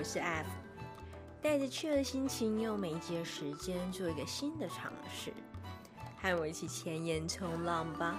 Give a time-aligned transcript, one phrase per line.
[0.00, 0.46] 我是 F，
[1.42, 5.30] 带着趣的心情，用每一节时间做一个新的尝试，
[6.22, 8.18] 和我一起前沿冲浪吧。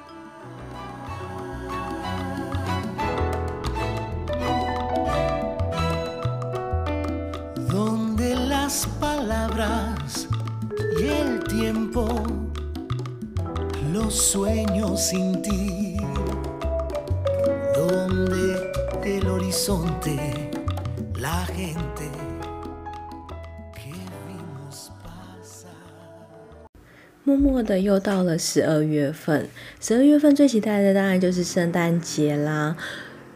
[27.23, 29.47] 默默的又到了十二月份，
[29.79, 32.75] 十二月份最期待的当然就是圣诞节啦。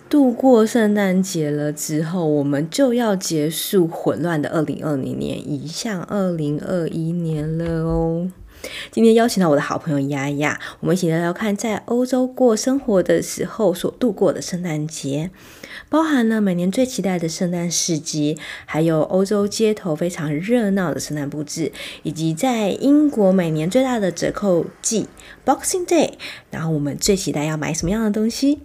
[0.09, 8.31] 度过圣诞节了之后，我们就要结束混乱的二零二零年，移向二零二一年了哦。
[8.89, 15.29] 今天邀请到我的好朋友丫丫，我们一起聊聊看在欧洲过生活的时候所度过的圣诞节，
[15.89, 21.71] 包含了每年最期待的圣诞市集，还有欧洲街头非常热闹的圣诞布置，
[22.03, 25.07] 以及在英国每年最大的折扣季
[25.45, 26.13] Boxing Day，
[26.51, 28.59] 然后我们最期待要买什么样的东西，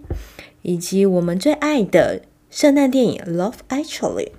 [0.61, 4.31] 以及我们最爱的圣诞电影 Love Actually。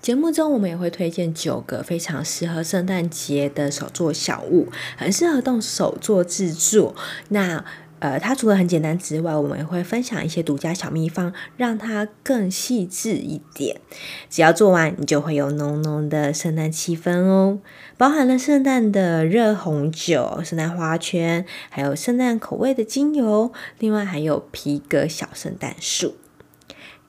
[0.00, 6.94] 节目中，我们也会推荐九个非常适合圣诞节的手作小物，很适合动手做制作。
[7.28, 7.62] 那
[8.00, 13.80] 呃，它除了很简单之外，我们也会分享一些独家小秘方，让它更细致一点。
[14.28, 17.60] 只要做完，你就会有浓浓的圣诞气氛哦。
[17.96, 26.16] 包含了圣诞的热红酒、圣诞花圈，还有圣诞口味的精油，另外还有皮革小圣诞树。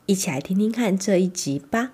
[0.06, 1.92] 一起来听听看这一集吧。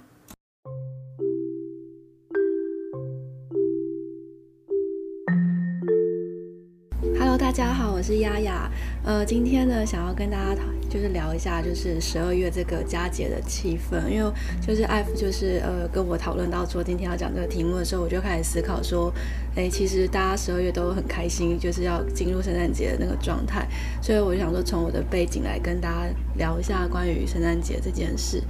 [7.37, 8.67] 大家好，我是丫丫。
[9.05, 14.09] 呃，今天呢，想要跟大家就是聊一下，就是十二月这个佳节的气氛。
[14.09, 19.13] 因为就是艾夫就是呃跟我讨论到说今天要讲这个题目的时候，我就开始思考说，
[19.55, 23.67] 哎，其实大家十二月都很开心，就是要进入圣诞节的那个状态。
[24.01, 28.41] 所以我就想说，从我的背景来跟大家聊一下关于圣诞节这件事。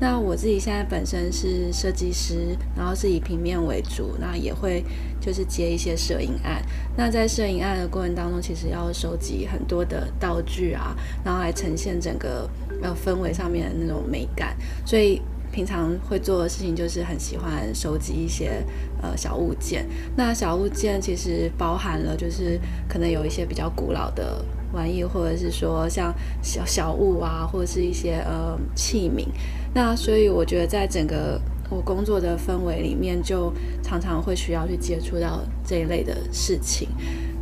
[0.00, 4.84] 那我自己现在本身是设计师，然后是以平面为主，那也会
[5.20, 6.60] 就是接一些摄影案。
[6.96, 12.50] 那在摄影案的过程当中，其实要收集很多的道具啊，然后来呈现整个
[12.82, 14.56] 呃氛围上面的那种美感。
[14.84, 15.22] 所以
[15.52, 18.64] 平常会做的事情就是很喜欢收集一些
[19.00, 19.86] 呃小物件。
[20.16, 26.12] 那小物件其实包含了就是可能有一些比较古老的玩意，或者是说像
[26.42, 29.28] 小小物啊，或者是一些呃器皿。
[29.74, 33.52] 那所以我觉得，在整个我工作的氛围里面，就
[33.82, 36.88] 常常会需要去接触到这一类的事情。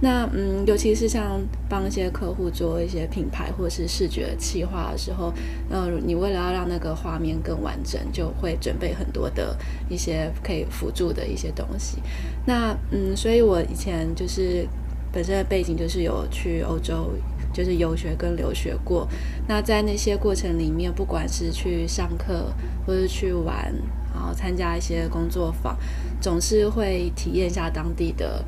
[0.00, 5.32] 那嗯，尤其是像帮一些客户做一些品牌或是视觉企划的时候，
[5.70, 9.56] 呃，你为了要让那个画面更完整，就会准备很多的
[9.88, 11.98] 一些可以辅助的一些东西。
[12.46, 14.66] 那嗯，所以我以前就是
[15.12, 17.10] 本身的背景就是有去欧洲。
[17.52, 19.06] 就是游学跟留学过，
[19.46, 22.52] 那在那些过程里面，不管是去上课
[22.86, 23.72] 或者去玩，
[24.12, 25.76] 然后参加一些工作坊，
[26.20, 28.44] 总是会体验一下当地的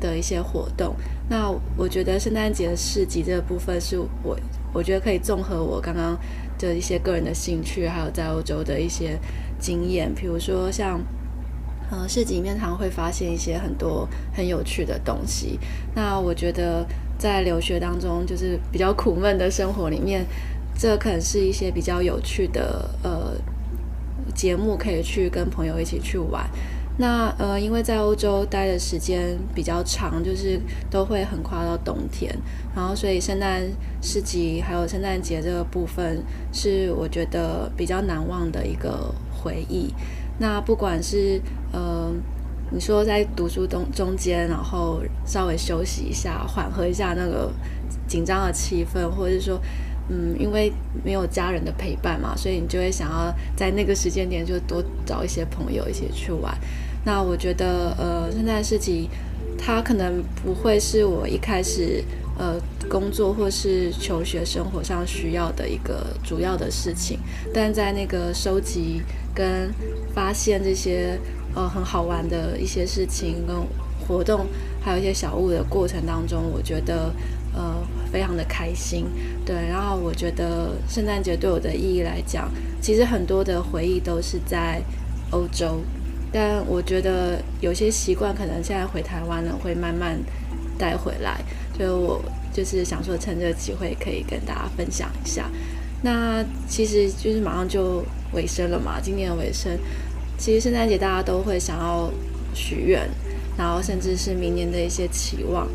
[0.00, 0.94] 的一些活动。
[1.28, 4.38] 那我觉得圣诞节市集这个部分，是我
[4.72, 6.18] 我觉得可以综合我刚刚
[6.58, 9.18] 的一些个人的兴趣，还有在欧洲的一些
[9.58, 11.00] 经验，比如说像。
[11.88, 15.56] 呃，市集里面常常会发现一些很多很有趣的东西。
[15.94, 16.84] 那我觉得
[17.18, 20.24] 在留学当中，就是比较苦闷的生活里面，
[20.78, 23.32] 这可能是一些比较有趣的呃
[24.34, 26.48] 节目，可以去跟朋友一起去玩。
[26.98, 30.58] 那呃，因为在欧洲待的时间比较长，就是
[30.90, 32.34] 都会很快到冬天，
[32.74, 33.62] 然后所以圣诞
[34.00, 36.22] 市集还有圣诞节这个部分，
[36.52, 39.92] 是我觉得比较难忘的一个回忆。
[40.38, 41.38] 那不管是
[41.70, 42.10] 呃，
[42.76, 47.50] 你说在读书中中间，然后稍微休息一下，缓和一下那个
[48.06, 49.58] 紧张的气氛，或者是说，
[50.10, 50.70] 嗯，因为
[51.02, 56.54] 没有家人的陪伴嘛，所以你就会想要在那个时间点就多找一些朋友一起去玩。
[57.06, 59.08] 那我觉得，呃，现在的事情
[59.56, 62.04] 它可能不会是我一开始
[62.38, 62.60] 呃
[62.90, 67.18] 工作或是求学生活上需要的一个主要的事情，
[67.54, 69.00] 但在那个收集。
[69.36, 69.70] 跟
[70.14, 71.20] 发现这些
[71.56, 73.56] 呃很好玩的一些事情跟
[74.06, 74.46] 活动，
[74.80, 77.12] 还有一些小物的过程当中，我觉得
[77.52, 77.74] 呃
[78.12, 79.06] 非常的开心。
[79.44, 82.48] 对，然后我觉得圣诞节对我的意义来讲，
[82.80, 84.80] 其实很多的回忆都是在
[85.30, 85.80] 欧洲，
[86.30, 90.16] 但我觉得有些习惯可能现在回台湾了，会慢慢
[90.78, 91.40] 带回来。
[91.76, 92.22] 所以我
[92.52, 95.50] 就是想说，趁这个机会可以跟大家分享一下。
[96.02, 99.72] 那其实就是马上就尾声了嘛，今年的尾声，
[100.38, 102.10] 其实圣诞节大家都会想要
[102.54, 103.08] 许愿，
[103.56, 105.66] 然后甚至是明年的一些期望。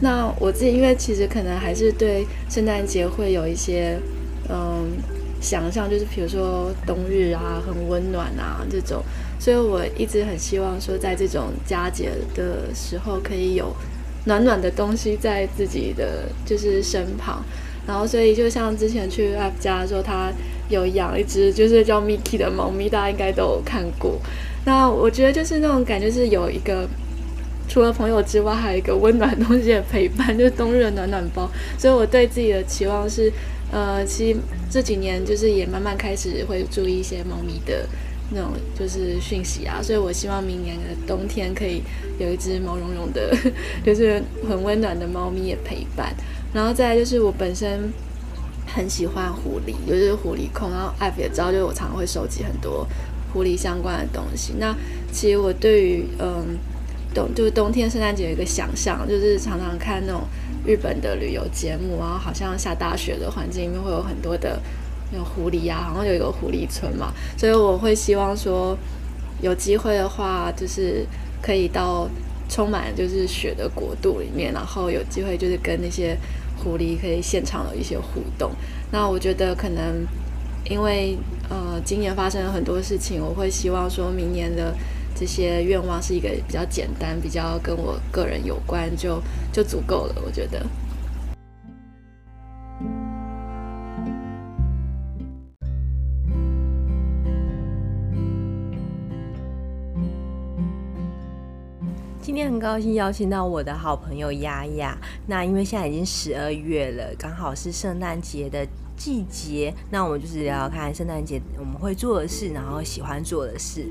[0.00, 3.98] 那我自己因为其实可能还是对圣诞节会有一些
[4.48, 4.90] 嗯
[5.40, 9.02] 想象，就是比如说冬日啊，很温暖啊这种，
[9.38, 13.74] 所以我一直很希望说，在这种佳节的时候，可以有
[14.24, 17.42] 暖暖的东西在自己的就是身旁。
[17.86, 20.32] 然后，所以就像之前去 F 家的时候，他
[20.68, 24.18] 有养一只就是叫 Mickey 的猫咪，大家应该都有看过。
[24.64, 26.88] 那我觉得就是那种感觉，是有一个
[27.68, 31.48] 除了朋友之外，还有一个温暖东西的陪伴，就是冬日的暖暖包。
[31.78, 33.32] 所以我对自己的期望是，
[33.70, 34.38] 呃，其实
[34.68, 37.86] 这几年就是也慢慢开始会注意一些猫咪的
[38.32, 39.80] 那种就是讯息啊。
[39.80, 41.82] 所以我希望明年的冬天可以
[42.18, 43.32] 有一只毛茸茸的，
[43.84, 46.12] 就是很温暖的猫咪也陪伴。
[46.56, 47.92] 然后再就是我本身
[48.66, 50.70] 很喜欢狐狸，就是狐狸控。
[50.70, 52.88] 然后艾菲也知道，就是我常常会收集很多
[53.30, 54.54] 狐狸相关的东西。
[54.58, 54.74] 那
[55.12, 56.56] 其实我对于嗯
[57.14, 60.22] 冬就是冬天圣诞节有一个想象，就是常常看那种
[60.64, 64.58] 日本的旅游节目，然后好像下大雪的环境里面会有很多的
[65.12, 67.12] 那种狐狸啊，好像有一个狐狸村嘛。
[67.36, 68.74] 所以我会希望说
[69.42, 71.04] 有机会的话，就是
[71.42, 72.08] 可以到
[72.48, 76.16] 充满就是雪的国度里面，然后有机会就是跟那些。
[76.56, 78.50] 狐狸可以现场的一些互动，
[78.90, 80.06] 那我觉得可能
[80.68, 81.16] 因为
[81.48, 84.74] 呃今年发生了很多事情，我会希望说明年的
[85.14, 89.22] 这些愿望是一个比较简单、比较跟我个人有关，就
[89.52, 90.14] 就足够了。
[90.24, 90.66] 我觉得。
[102.36, 104.94] 今天很高兴邀请到我的好朋友丫丫。
[105.26, 108.62] 那因为现在已经十二月了，刚好是圣诞节的
[108.94, 109.72] 季节。
[109.90, 113.88] 那我们就是聊聊看圣诞节我们会做的事，然后喜欢做的事。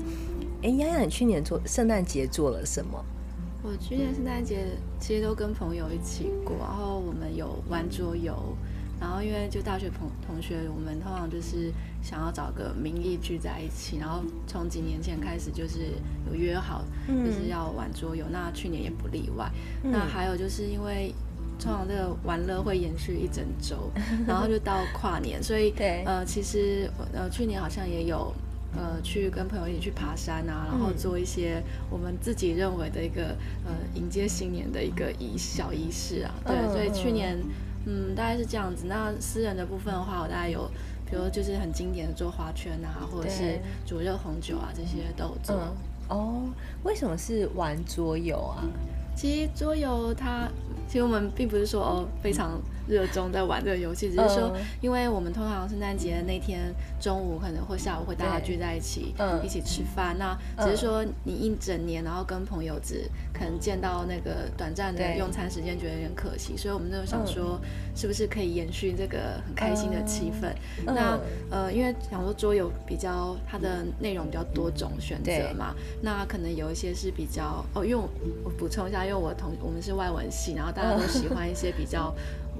[0.62, 3.04] 哎，丫丫，你去年做圣诞节做了什么？
[3.64, 4.64] 我去年圣诞节
[5.00, 8.32] 其实都跟朋友一起过，然后我们有玩桌游。
[8.98, 11.70] 然后因为就大学同同学，我们通常就是
[12.02, 15.92] 想要找个名义聚在一起，然后从几年前开始就是
[16.26, 18.24] 有约好，就是要玩桌游。
[18.26, 19.50] 嗯、那去年也不例外。
[19.84, 21.14] 嗯、那还有就是因为
[21.58, 23.90] 通常这个玩乐会延续一整周，
[24.26, 28.34] 然后就到跨年，所以 对呃其实呃去年好像也有
[28.74, 36.34] 呃去跟朋友一起去爬山啊，然后做一些我们自己认为的一个呃迎接新年的一个仪小仪式啊。
[36.46, 37.38] 对，所以去年。
[37.86, 38.84] 嗯，大概是这样子。
[38.86, 40.70] 那私人的部分的话，我大概有，
[41.08, 45.56] 比如就是很经典的做花圈啊，或者是煮热红酒啊，这些都有做。
[45.56, 45.72] 嗯。
[46.08, 46.42] 哦，
[46.84, 48.62] 为什么是玩桌游啊？
[49.16, 50.46] 其实桌游它，
[50.86, 52.60] 其实我们并不是说哦非常。
[52.86, 60.16] 热衷在玩这个游戏，只是说，因为我们通常圣诞节那天中午可能或下午会大家聚在一起，嗯、一起吃饭。
[60.18, 66.56] 那只是说你一整年，然后跟朋友只可能见到那个短暂的用餐时间，觉得有点可惜。
[66.56, 67.60] 所以我们就想说，
[67.94, 70.52] 是不是可以延续这个很开心的气氛？
[70.86, 71.18] 嗯、那
[71.50, 78.08] 呃，因为想说桌游比较它的内容比较多种选择嘛，那可能有一些是比较哦，因为我
[78.44, 82.14] 我补充一下，因为我同我们是外文系，然后大家都喜欢一些比较。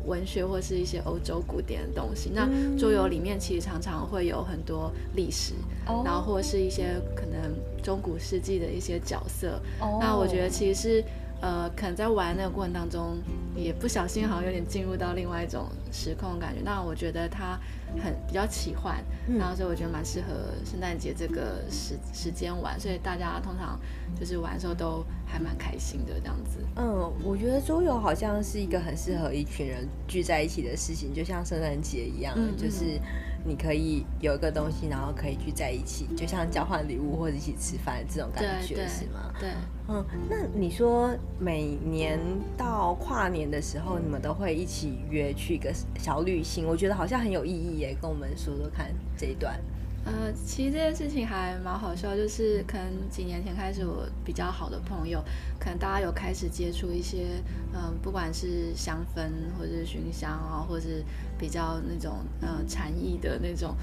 [0.06, 2.48] 文学或是一些欧洲古典的东西，那
[2.78, 5.54] 桌游里面其实常常会有很多历史，
[5.88, 9.60] 嗯、然后或是一些可能中古世纪的一些角色。
[9.80, 11.04] 哦、那我觉得其实是
[11.40, 13.18] 呃，可能在玩那个过程当中，
[13.54, 16.60] 也不小心好像有点进入到另外一种时空的感觉。
[16.64, 17.58] 那我觉得它
[18.02, 20.28] 很比较奇幻，嗯、然后所以我觉得蛮适合
[20.64, 23.78] 圣诞节这个时时间玩，所以大家通常
[24.18, 25.04] 就是玩的时候都。
[25.28, 26.60] 还蛮开心的这样子。
[26.76, 32.98] 嗯，我觉得桌游好像是一个很适合一群人聚在一起的事情，就像圣诞节一样，嗯、就是
[33.46, 39.32] 你可以有一个东西，然后可以聚在一起，就像交换礼物或者一起吃饭这种感觉，是吗？
[39.38, 39.50] 对。
[39.88, 42.18] 嗯，那你说每年
[42.56, 49.60] 到跨年的时候，你们都会一起约去一个小旅行，我觉得好像很有意义耶，跟我们说说看这一段。
[50.06, 55.20] 呃，其实这件事情还蛮好笑，就是可能几年前开始，我比较好的朋友，
[55.58, 61.04] 可能大家有开始接触一些，嗯、呃，不管是香氛或者是熏香啊，或者是
[61.36, 63.74] 比较那种呃禅意的那种，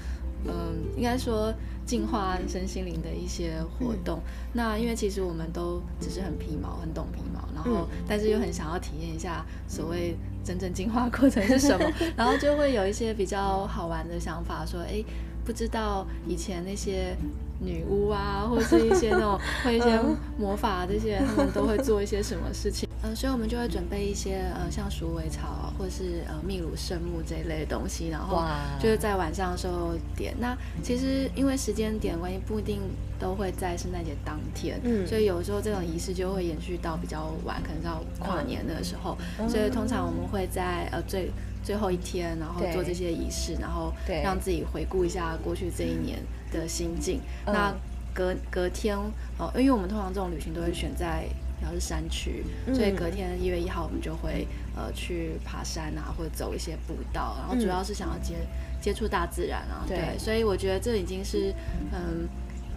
[0.46, 1.52] 嗯、呃，应该说
[1.84, 4.18] 净化身心灵的一些活动。
[4.20, 11.84] 嗯、那因为其实我们都只是很皮毛，很懂皮毛，然后、嗯、但是又很想要体验一下所谓真正进化过程是什么，
[12.16, 15.04] 然后就会有一些比较好玩的想法，说，哎。
[15.44, 17.16] 不知道以前那些
[17.60, 20.00] 女巫啊，或者是一些那种会一些
[20.38, 22.88] 魔法这些，他们都会做一些什么事情？
[23.02, 28.42] 呃，所以我们就会准备一些呃，像鼠尾草啊或是呃秘鲁圣木这一类的东西，然后
[28.80, 30.34] 就是在晚上的时候点。
[30.38, 32.80] 那其实因为时间点关系，不一定
[33.20, 39.18] 都会在圣诞节当天，嗯，所以有时候这种仪式就会延续到比较晚，可能到跨年的时候。
[39.38, 41.30] 嗯、所以通常我们会在呃最
[41.64, 43.92] 最后一天，然后做这些仪式，然后
[44.22, 46.18] 让自己回顾一下过去这一年
[46.52, 47.20] 的心境。
[47.46, 47.74] 那
[48.12, 48.96] 隔隔天
[49.38, 51.26] 哦，因为我们通常这种旅行都会选在。
[51.62, 52.44] 然后是山区，
[52.74, 58.34] 所以隔天一月一号我们就会呃去爬山啊，或者走一些步道，然后主要是想要接
[58.82, 59.82] 接触大自然啊。
[59.88, 61.54] 对，所以我觉得这已经是
[61.90, 62.28] 嗯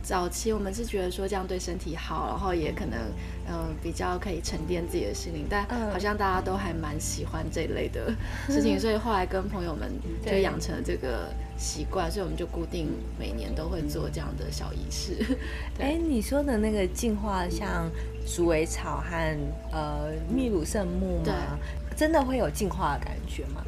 [0.07, 2.97] 早期我们是觉得说这样对身体好，然后也可能
[3.49, 8.09] 嗯比较可以沉淀自己的心灵，但好像大家都还蛮喜欢这一类的
[8.47, 9.91] 事情， 所以后来跟朋友们
[10.25, 12.87] 就养成了这个习惯，所以我们就固定
[13.19, 15.17] 每年都会做这样的小仪式。
[15.77, 17.91] 哎，你说的那个净化像。
[18.29, 19.37] 鼠尾草和
[19.71, 21.57] 呃秘鲁圣木吗？
[21.95, 23.63] 真的会有净化的感觉吗？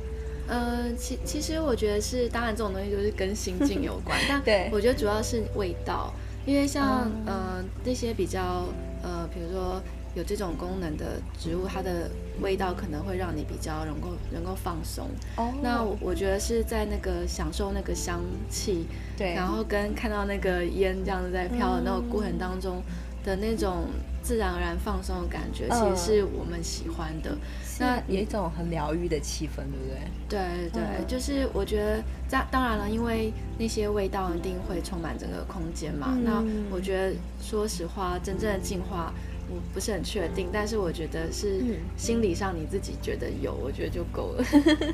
[0.50, 6.14] 呃，其其实我觉得是，当然这种东西就是跟心境有关， 但对我觉得主要是味道，
[6.50, 8.66] 因为像、嗯、呃那些比较
[9.04, 9.80] 呃，比如说
[10.16, 12.10] 有这种功能的植物，它的
[12.42, 15.08] 味道可能会让你比较能够能够放松。
[15.36, 22.82] 哦，那我，我觉得是在那个享受那个香气，对，然后跟看到那个烟这样子在飘的那个过程当中
[23.30, 23.86] 的那种。
[24.22, 27.32] 自然而然放松的感觉，其实是我们喜欢的。
[27.80, 29.98] 呃、那有一种很疗愈的气氛，对不对？
[30.28, 36.10] 对对，嗯、就是我觉得，当当然了，因为那些味道一定会充满整个空间嘛。
[36.12, 39.12] 嗯、那我觉得，说实话，真正的进化
[39.50, 41.64] 我不是很确定，但是我觉得是
[41.98, 44.44] 心理上你自己觉得有，我觉得就够了。
[44.52, 44.94] 对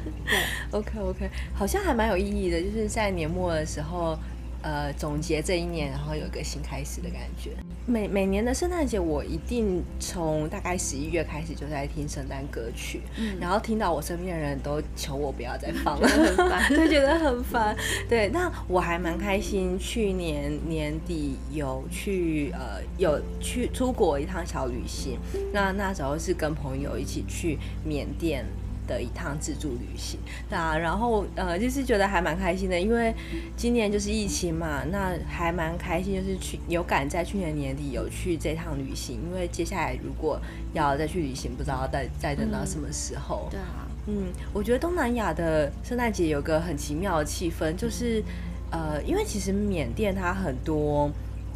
[0.71, 4.17] ，OK OK，好像还蛮有意义的，就是在年末的时候。
[4.65, 7.51] 呃，总结这一年，然后有一个新开始的感觉。
[7.85, 17.77] 每每年的圣诞节，我一定从大概十一月开始就在听圣诞歌曲，嗯、然后听到我身边的人都求我不要再放了， 很烦， 就觉得很烦。
[18.09, 25.19] 对，那我还蛮开心，去年年底有去呃有去出国一趟小旅行，
[25.53, 28.43] 那那时候是跟朋友一起去缅甸。
[28.87, 33.13] 的一趟自助旅行，那然后呃，就是觉得还蛮开心的，因为
[33.55, 40.39] 今年就是疫情嘛，那还蛮开心，就是去有赶在去年年底有去这趟旅行，因为接下来如果
[40.73, 43.47] 要再去旅行，不知道再再等到什么时候。
[43.47, 48.23] 嗯、对啊，嗯，我觉得东南亚的圣诞节有个很奇妙的气氛，就是
[48.71, 51.09] 呃，因为其实缅甸它很多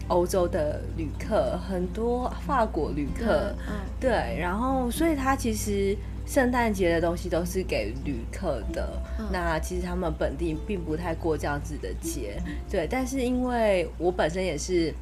[0.07, 5.95] 欧洲的旅客，很多法国旅客，嗯，对，然后所以它其实。
[6.29, 12.87] 圣诞节的东西都是给旅客的，嗯、那其实他们本地并不太过这样子的节，对。
[12.87, 14.93] 但是因为我本身也是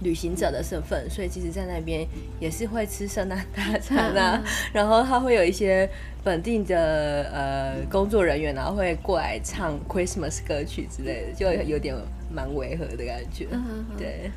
[0.00, 2.04] 旅行者的身份，所以其实在那边
[2.40, 5.88] 也是会吃圣诞大餐啊，嗯、然后他会有一些
[6.24, 11.94] 本地的呃工作人员然后会过来唱 Christmas 歌曲之类的，就有点
[12.28, 14.28] 蛮违和的感觉，嗯、对。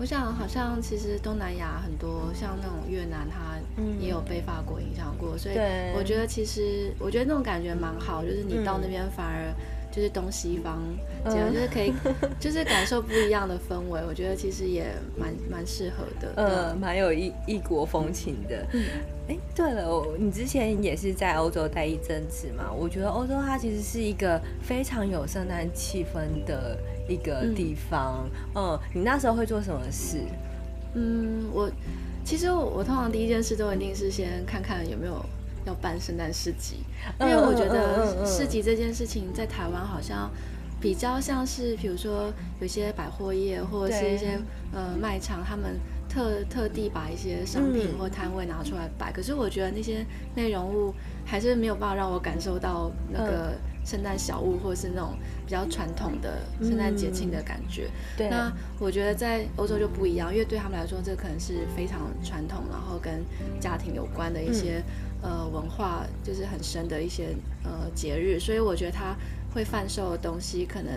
[0.00, 3.58] 我想，好像其实东南亚很多，像那种越南，它
[4.00, 5.54] 也有被法国影响过，嗯、所以
[5.94, 9.52] 我觉得其实，我觉得那种感觉蛮好，就是你到那边反而
[9.92, 10.80] 就是东西方，
[11.26, 11.92] 这样、嗯、就是可以，
[12.40, 14.00] 就是感受不一样的氛围。
[14.08, 14.86] 我觉得其实也
[15.18, 18.66] 蛮蛮适合的，嗯，蛮有异异国风情的。
[19.28, 22.72] 哎、嗯，对了，你之前也是在欧洲待一阵子嘛？
[22.72, 26.78] 我觉得欧洲它其实是一个非常有圣诞气氛的。
[27.10, 30.18] 一个地方，嗯，嗯，你那时候会做什么事？
[30.94, 31.68] 嗯，我
[32.24, 35.24] 其实我，我通常第一件事都一定是先看看有没有
[35.64, 36.84] 要办圣诞市集，
[37.18, 40.30] 因为我觉得市集这件事情在台湾好像
[40.80, 44.38] 比较像是，比如说有些百货业或者是一些
[44.72, 53.52] 呃卖场，他们特特地把一些商品或摊位拿出来摆，可是我觉得那些内容物还是没有办法让我感受到那个。
[53.82, 55.14] 圣诞小物，或是那种
[55.50, 57.86] 比较传统的圣诞节庆的感觉。
[57.86, 58.30] 嗯、对。
[58.30, 63.24] 那我觉得在欧洲就不一样，因为对他们来说，这可能是非常传统，然后跟
[63.58, 64.80] 家庭有关的一些、
[65.24, 68.38] 嗯、呃文化，就是很深的一些呃节日。
[68.38, 69.16] 所以我觉得他
[69.52, 70.92] 会贩售的东西，可能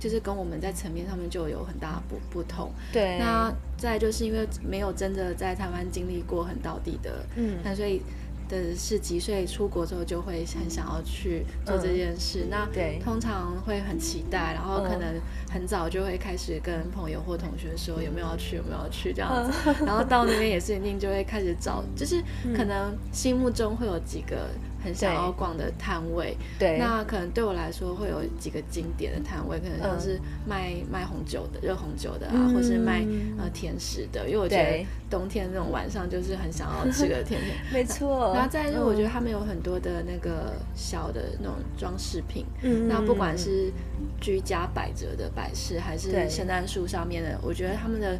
[0.00, 2.72] 就是跟我们在层面上面就有很大不不同。
[2.90, 3.18] 对。
[3.18, 8.00] 那再就是因为没有真的在台湾经历过很到底的，嗯，那所以。
[8.48, 12.98] 的是几岁出国之后就会很想要去做这件事，嗯、那对。
[13.04, 22.22] 通常会很期待，然后可能很早就会开始跟朋友或同学说有没有要去，有没有要去这样子，嗯、然后到那边也是一定就会开始找，就是
[22.56, 24.48] 可能心目中会有几个
[24.82, 26.36] 很想要逛的摊位。
[26.58, 33.04] 对，那可能对我来说会有几个经典的摊位，可能像是卖、嗯、卖红酒的、热红酒的啊，嗯、或是卖
[33.38, 37.56] 呃甜食的，因为我觉得冬天那种晚上就是很想要吃个 甜甜。
[37.72, 38.32] 没错。
[38.34, 43.72] 然后再就是我觉得他们有很多的那个小的那种装饰品，嗯，那不管是
[44.20, 48.18] 居家摆着的摆饰，还是圣诞树上面的，我觉得他们的。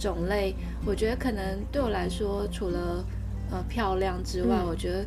[0.00, 0.54] 种类，
[0.86, 3.04] 我觉得可能对我来说，除了
[3.50, 5.04] 呃漂亮之外，嗯，我觉得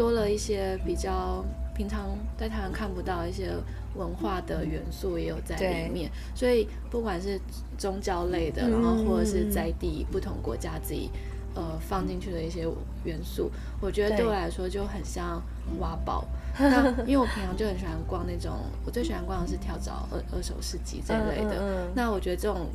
[0.00, 3.52] 多了一些比较平常在台湾看不到一些
[3.94, 6.10] 文化的元素也有在里面。
[6.34, 7.38] 所以不管是
[7.76, 11.10] 宗教类的，然后或者是在地不同国家自己
[11.54, 12.66] 呃放进去的一些
[13.04, 15.42] 元素，我觉得对我来说就很像
[15.80, 16.24] 挖宝。
[16.58, 18.52] 那因为我平常就很喜欢逛那种，
[18.86, 21.56] 我最喜欢逛的是跳蚤二二手市集这一类的。
[21.60, 22.68] 嗯嗯，那我觉得这种。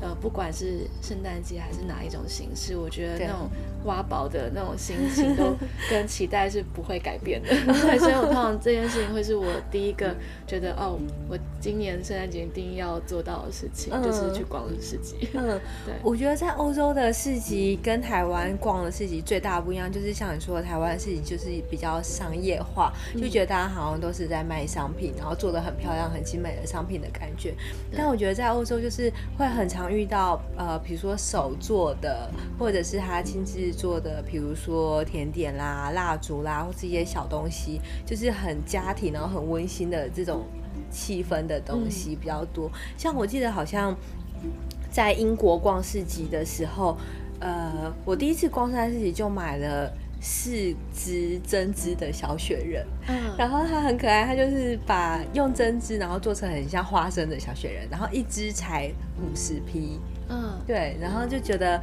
[0.00, 3.50] 呃，不管是圣诞节还是哪一种形式，我觉得那种
[3.84, 5.56] 挖宝的那种心情都
[5.88, 7.48] 跟期待是不会改变的。
[7.98, 10.14] 所以，我通常这件事情会是我第一个
[10.46, 10.98] 觉得哦，
[11.28, 15.28] 我今年圣诞节一定要做到的事情，嗯、就是去逛市集。
[15.34, 15.94] 嗯，对。
[16.02, 27.54] 我觉得在欧洲的市集跟台湾逛的市集最大不一样，就是像你说的，台湾的市集就是比较商业化，就觉得大家好像都是在卖商品，然后做的很漂亮、很精美的商品的感觉。
[27.96, 40.44] 但我觉得在欧洲就是会很常遇到呃，比如说手做的，或者是他亲自做的，比如说甜点啦、蜡烛啦，或是一些小东西，就是很家庭然后很温馨的这种
[40.90, 42.70] 气氛的东西比较多。
[42.96, 43.94] 像我记得好像
[44.90, 46.96] 在英国逛市集的时候，
[47.40, 49.92] 呃，我第一次逛圣诞市集就买了。
[50.26, 58.90] 四只针织的小雪人，嗯，然后它很可爱，它就是把用针织，然后做成很像花生的小雪人，然后一只才
[59.20, 60.00] 五十匹，
[60.30, 61.78] 嗯，对，然后就觉得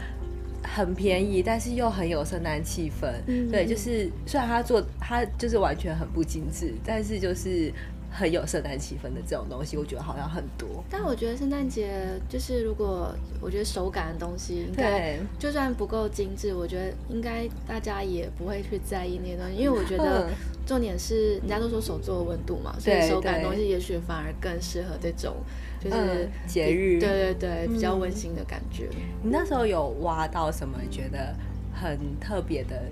[0.64, 7.72] 很便宜，但是又很有圣诞气氛，嗯，对，就是虽然他做他就是完全很不精致，但是就是。
[8.14, 10.84] 很有圣诞气氛的这种东西，我觉得好像很多。
[10.90, 11.90] 但我觉得圣诞节
[12.28, 20.30] 就是，如果我觉得手感的东西，应该就算不够精致，我觉得应该大家也不会去在意那些东西，因为我觉得
[20.68, 25.38] 重点是人家都说手做温度嘛，所以手感的东西也许反而更适合这种
[25.84, 28.88] 就是节日，对对对，比较温馨的感觉。
[29.24, 31.36] 你那时候有挖到什么觉得
[31.74, 32.84] 很特别的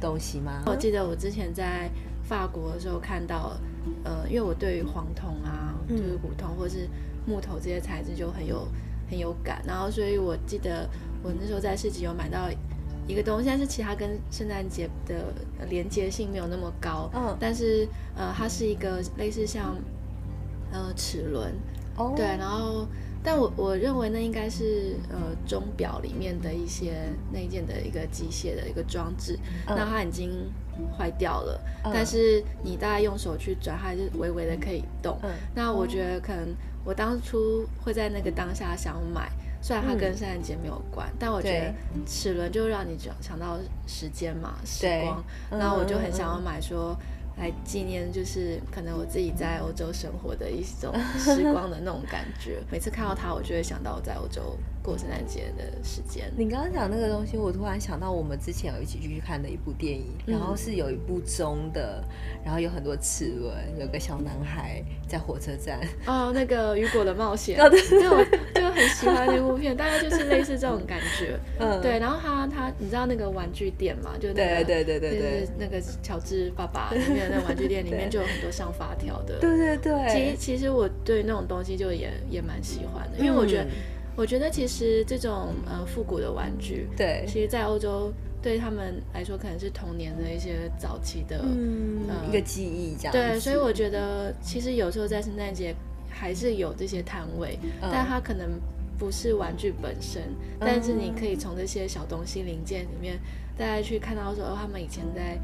[0.00, 0.62] 东西吗？
[0.66, 1.90] 我记得我之前在
[2.22, 3.56] 法国的时候看到。
[4.04, 6.86] 呃，因为我对于黄铜啊，就是古铜或是
[7.24, 8.68] 木头这些材质就很有
[9.08, 10.86] 很有感，然后所以我记得
[11.22, 12.50] 我那时候在市集有买到
[13.06, 15.32] 一个东西，但是其他跟圣诞节的
[15.70, 19.74] 连接性没有那么高，嗯，但是呃，它是一个类似像
[20.70, 21.54] 呃齿轮，
[21.98, 22.86] 哦，对，然后
[23.22, 30.30] 但我我认为那应该是呃钟表里面的一些内件的一个机械的一个装置，嗯，那它已经。
[30.96, 35.18] 坏掉了，但是你大概用手去转，它还是微微的可以动。
[35.24, 39.28] 嗯，那我觉得可能我当初会在那个当下想买，
[39.60, 41.74] 虽然它跟圣诞节没有关，嗯，但我觉得
[42.06, 43.58] 齿轮就让你想想到
[43.88, 45.20] 时间嘛，时光。
[45.50, 46.96] 那我就很想要买说。
[47.38, 52.60] 来纪念，就是可能我自己在欧洲生活的一种时光的那种感觉。
[52.70, 54.56] 每次看到它，我就会想到我在欧洲
[54.88, 56.32] 过圣诞节的时间。
[56.34, 62.02] 你刚刚讲那个东西，我突然想到我们之前有一起去看的一部电影，嗯、然后是有一部中的，
[62.42, 65.78] 然后有很多齿轮，有个小男孩在火车站。
[66.06, 67.60] 哦，那个雨果的冒险。
[67.60, 68.24] 哦，对，对，我
[68.54, 71.38] 就很喜欢那部片，大概就是类似这种感觉。
[71.60, 71.98] 嗯，对。
[71.98, 74.16] 然后他他，你知道那个玩具店嘛？
[74.18, 77.28] 就那个对对对对对，就是那个乔治爸爸里面。
[77.30, 80.08] 那玩具店里面 就有很多上发条的，对对对。
[80.08, 83.70] 其实其实我对那种东西就也也蛮喜欢的，因为我觉得、嗯、
[84.18, 93.12] 我觉得其实这种呃复古的玩具，对，其实，在欧洲对他们来说可能是童年的一些早期的、嗯呃、一个记忆，这样。
[93.12, 95.72] 对，所以我觉得其实有时候在圣诞节
[96.10, 98.60] 还是有这些摊位、嗯，但它可能
[98.98, 103.20] 不是玩具本身，嗯、但是你可以从这些小东西零件里面，
[103.56, 105.38] 大家去看到说哦他们以前在。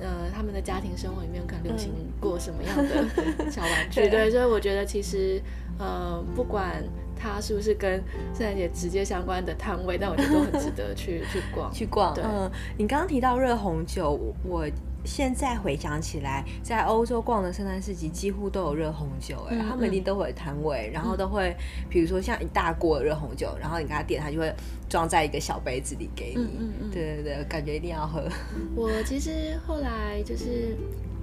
[0.00, 3.06] 呃，他们的家庭生活里面可能流行过什么样的
[3.48, 4.00] 小玩具？
[4.00, 5.40] 嗯、对，所以我觉得其实，
[5.78, 6.82] 呃，不管
[7.18, 8.02] 它是不是跟
[8.32, 11.72] 圣诞节直接相关的摊位，但我觉得都很值得去 去逛。
[11.72, 12.14] 去逛。
[12.22, 14.66] 嗯，你刚刚提到热红酒，我
[15.04, 21.54] 现在回想起来，在欧洲逛的圣诞市集几乎都有热红酒，哎、嗯，他们一定都会摊位，然后都会，
[21.88, 24.52] 比如说像一大锅热红酒，然后你给他点，他就会。
[24.88, 28.26] 装在一个小杯子里给你，嗯嗯嗯，对对对，感觉一定要喝。
[28.74, 30.74] 我其实后来就是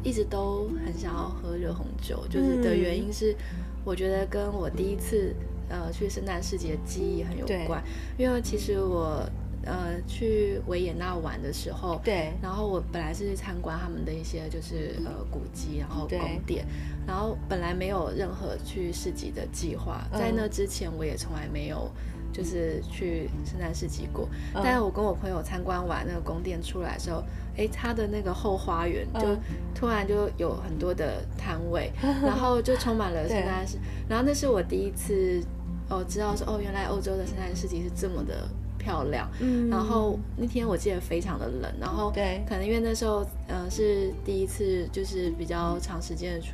[0.04, 3.36] 一直都很想要喝热红酒，就是的原因是，
[3.84, 5.34] 我觉得跟我第一次
[5.70, 7.84] 呃去圣诞市集的记忆很有关。
[8.18, 9.28] 因为其实我
[9.66, 16.66] 呃去维也纳玩的时候，对，然后我本来是去参观他们的一些就是呃古迹，然后宫殿，
[17.08, 21.90] 然后本来没有任何去市集的计划，在那之前我也从来没有。
[22.34, 27.24] 就是去圣诞市集过，但是我跟我朋友参观完那个宫殿出来的时候，
[27.56, 29.38] 哎、欸，他的那个后花园就
[29.74, 33.78] 突然就有很多的摊位， 然后就充满了圣诞市，
[34.10, 35.42] 然后那是我第一次
[35.90, 46.54] 哦知道说哦，原来欧洲的圣诞市集是这么的漂亮，嗯，然后那天我记得非常的冷，然后对，可能因为那时候嗯、呃、是第一次就是比较长时间的去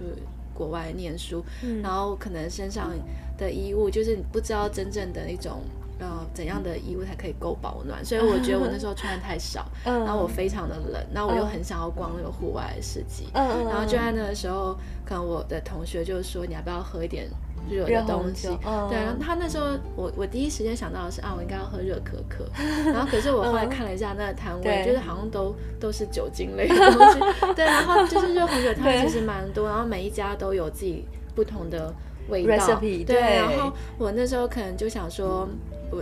[0.54, 2.92] 国外念书，嗯，然后可能身上。
[3.38, 5.64] 的衣物就是你不知道真正的那种
[5.98, 13.66] 呃怎样的衣物才可以够保暖，所以我觉得我那时候穿的太少， 然后我非常的冷，然后我又很想要逛那个户外的市集，嗯。
[13.66, 17.28] 然后就在那个时候，可能我的同学就说，你要不要喝一点
[17.70, 18.48] 热的东西？
[18.90, 22.46] 对，然后他那时候我我第一时间想到的是啊，我应该要喝热可可，
[22.92, 27.20] 然后可是我后来看了一下那个摊位，就是好像都都是酒精类的东西，
[27.56, 31.94] 对，然后就是热红酒它其实蛮多，然后每一家都有自己不同的。
[32.30, 35.50] 味道 Recipe, 对，对，然后我那时候可能就想说，
[35.90, 36.02] 我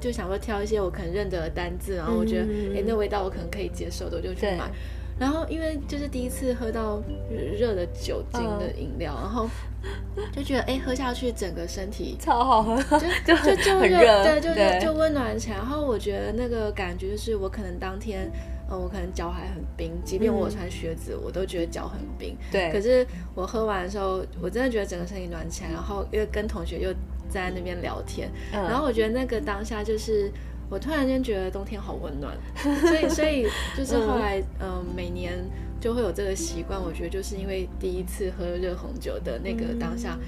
[0.00, 2.44] 就想说挑一些我可能认得的单字，然后我觉得，
[2.74, 4.70] 哎、嗯，那味道我可能可以接受的，我就去买。
[5.18, 7.02] 然后因为就是第一次喝到
[7.58, 9.48] 热的酒精的饮料，然后
[10.32, 12.76] 就觉得，哎，喝下去整个身体超好喝，
[13.24, 15.56] 就就就热，对，就就就温暖起来。
[15.56, 18.30] 然后我觉得那个感觉就是，我可能当天。
[18.70, 22.36] 嗯，我可能脚还很冰，即便我穿靴子，嗯、我都觉得脚很冰。
[22.52, 22.70] 对。
[22.70, 26.92] 可是我喝完的时候，我真的觉得整个身体暖起来，然后因为跟同学又
[27.30, 30.30] 在那边聊天，嗯、然后我觉得那个当下就是
[30.70, 35.38] 我突然间觉得冬天好温暖， 所以所以就是后来嗯、呃、每年
[35.80, 40.18] 就会有这个习惯，我觉得就是因为第一次喝热红酒的那个当下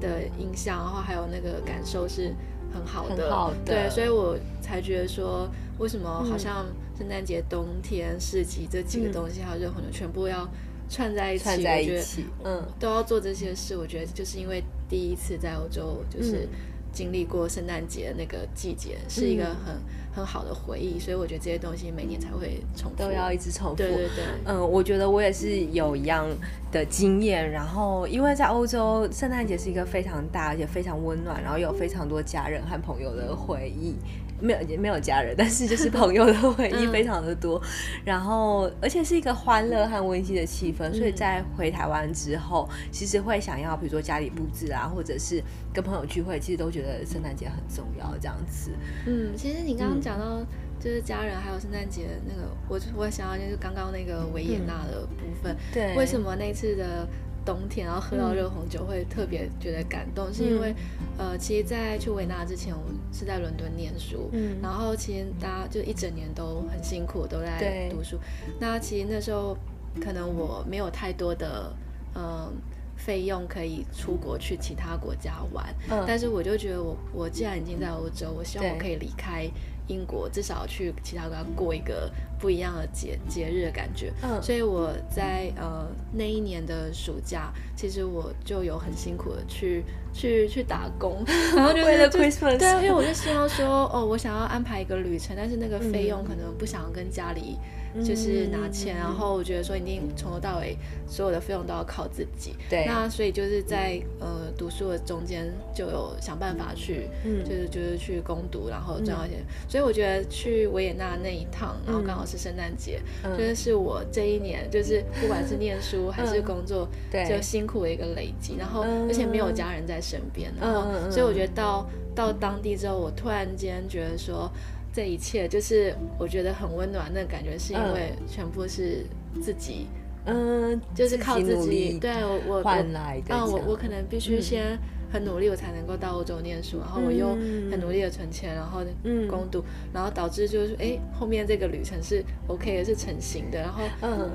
[0.00, 2.34] 的印象，然后还有那个感受是
[2.72, 6.66] 很好的，很好的对，所以我才觉得说为什么好像。
[6.98, 10.46] 圣诞节、冬天、市集这几个东西，还有热红酒，全部要
[10.90, 11.44] 串在一起。
[11.44, 13.74] 串在一起，嗯，都要做这些事。
[13.74, 16.46] 我觉得就是因为第一次在欧洲，就是
[16.92, 19.76] 经历过圣诞节的那个季节，嗯、是一个很
[20.12, 20.98] 很好的回忆。
[20.98, 23.76] 所以我觉得这些东西每年才会重复，都要一直重复。
[23.76, 26.26] 对对对，嗯，我觉得我也是有一样
[26.72, 27.50] 的经验。
[27.50, 33.96] 然后，因为在欧洲，圣诞节是一个非常大而且非常温暖，然后有非常多家人和朋友的回忆。
[34.40, 48.70] 没有没有家人， 但是就是朋友的回忆非常的多，嗯、然后而且是一个欢乐和温馨的气氛，嗯、所以在回台湾之后，其实会想要比如说家里布置啊，或者是跟朋友聚会，其实都觉得圣诞节很重要这样子。
[49.06, 50.40] 嗯，其实你刚刚讲到
[50.78, 57.06] 就是家人还有圣诞节那个，我我想要就是刚刚那个维也纳的部分，嗯、对，为什么那次的。
[57.44, 60.74] 冬天，然后喝到热红酒会特别觉得感动，嗯、是因为，
[61.18, 68.18] 呃，其实，在去维也纳之前，我是在伦敦念书，嗯，然后其实大家就一整年都很辛苦，都在读书。
[68.58, 69.56] 那其实那时候，
[70.00, 71.74] 可能我没有太多的，
[72.14, 72.52] 嗯、呃，
[72.96, 79.50] 费用可以出国去其他国家玩，嗯，但是我就觉得我，我我既然已经在欧洲，我希望我可以离开。
[79.90, 89.82] 英国至少去其他国家过一个不一样的节节日的感觉，嗯，所以我在呃那一年的暑假，其实我就有很辛苦的去
[90.14, 91.24] 去去打工，
[91.56, 97.58] 然后就为了 Christmas，对，因为我就希望说，哦，我想要安排一个旅程，但是那个费用可能不想跟家里。
[98.04, 100.76] 就是拿钱，然后我觉得说一定从头到尾
[101.08, 102.54] 所有的费用都要靠自己。
[102.68, 109.44] 对，那所以就是在呃读书的中间就有想办法去，嗯，就是就是去攻读，然后赚到钱。
[109.68, 118.56] 所以我觉得去维也纳那一趟，然后刚好是圣诞节，就是是我这一年就是不管是念书还是工作，对，就辛苦的一个累积。
[118.56, 124.48] 然后而且没有家人在身边，然后所以我觉得到到当地之后，我突然间觉得说。
[124.92, 129.06] 这一切就是我觉得很温暖的感觉，是因为全部是
[129.40, 129.86] 自己，
[130.24, 134.78] 嗯，就是靠自己，对我我换来的，啊，我我可能必须先。
[135.12, 137.30] 很努力，我才能够到欧洲念书，然后我又
[137.68, 138.80] 很努力的存钱，然后
[139.28, 139.60] 攻读，
[139.92, 143.82] 然后导致就是哎，后面这个旅程是 OK 的，是成型的，然后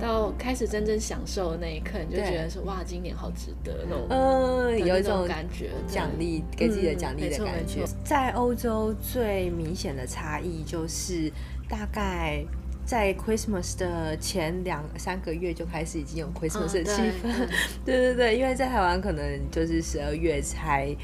[0.01, 7.85] 到开始真正享受的那一刻，你就觉得说哇，今年好值得那种，嗯，有一种感觉，奖励给自己的奖励的感觉。
[8.03, 11.31] 在欧洲最明显的差异就是
[11.69, 12.45] 大概。
[12.85, 17.49] 在 Christmas 的前两三个月就开始已经有 Christmas 的气氛，哦、
[17.83, 20.95] 对，对 对对，因为在台湾可能就是十二月才，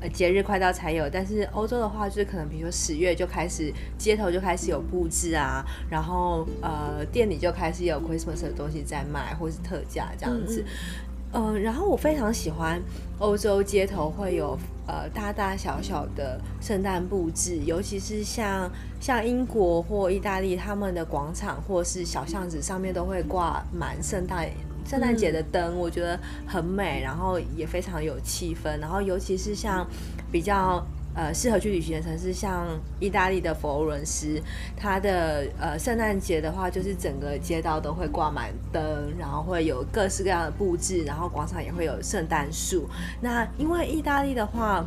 [0.00, 10.60] 呃，节日快到才有，但是欧洲的话就是可能比如说十月就开始街头就开始有布置啊，然后呃店里就开始有 Christmas 的东西在卖或是特价这样子。
[10.60, 12.80] 嗯嗯嗯，然后我非常喜欢
[13.18, 18.70] 欧洲街头会有呃大大小小的圣诞布置，尤其是像
[19.00, 24.48] 像英国或意大利，他们的广场或是小巷子上面都会挂满圣诞
[24.86, 28.78] 圣诞节的灯，我觉得很美，然后也非常有气氛。
[28.78, 29.86] 然后尤其是像
[30.30, 30.80] 比较。
[31.14, 32.66] 呃，适合去旅行的城市，像
[32.98, 34.40] 意大利的佛罗伦斯，
[34.76, 38.82] 它的呃圣诞节的话，就是整个街道都会挂满灯，
[39.16, 42.88] 然后会有各式各样的布置，然后广场也会有圣诞树。
[43.20, 44.84] 那因为意大利的话，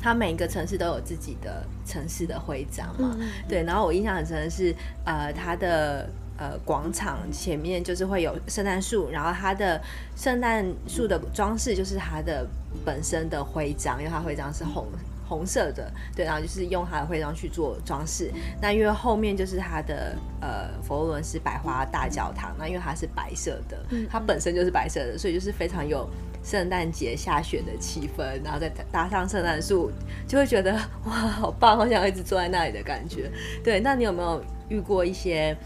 [0.00, 3.64] 它每一个城市都有自己的城市的徽章嘛，嗯、对。
[3.64, 4.72] 然后我印象很深的是，
[5.04, 9.80] 呃，它的呃广场前面就是会有圣诞树，然后它的
[10.14, 12.46] 圣诞树的装饰就是它的
[12.84, 14.86] 本身的徽章，因为它徽章是红。
[15.32, 18.30] 红色的，对，然后就是用它的徽章去做装饰。
[18.60, 26.06] 那因为后面就是它的呃佛罗伦斯百花大教堂，那因为它是白色的，它本身就是白色的，所以就是非常有
[26.44, 28.22] 圣诞节下雪的气氛。
[28.44, 29.90] 然后再搭上圣诞树，
[30.28, 30.72] 就会觉得
[31.06, 33.30] 哇，好棒，好想一直坐在那里的感觉。
[33.64, 35.56] 对，那你有没有遇过一些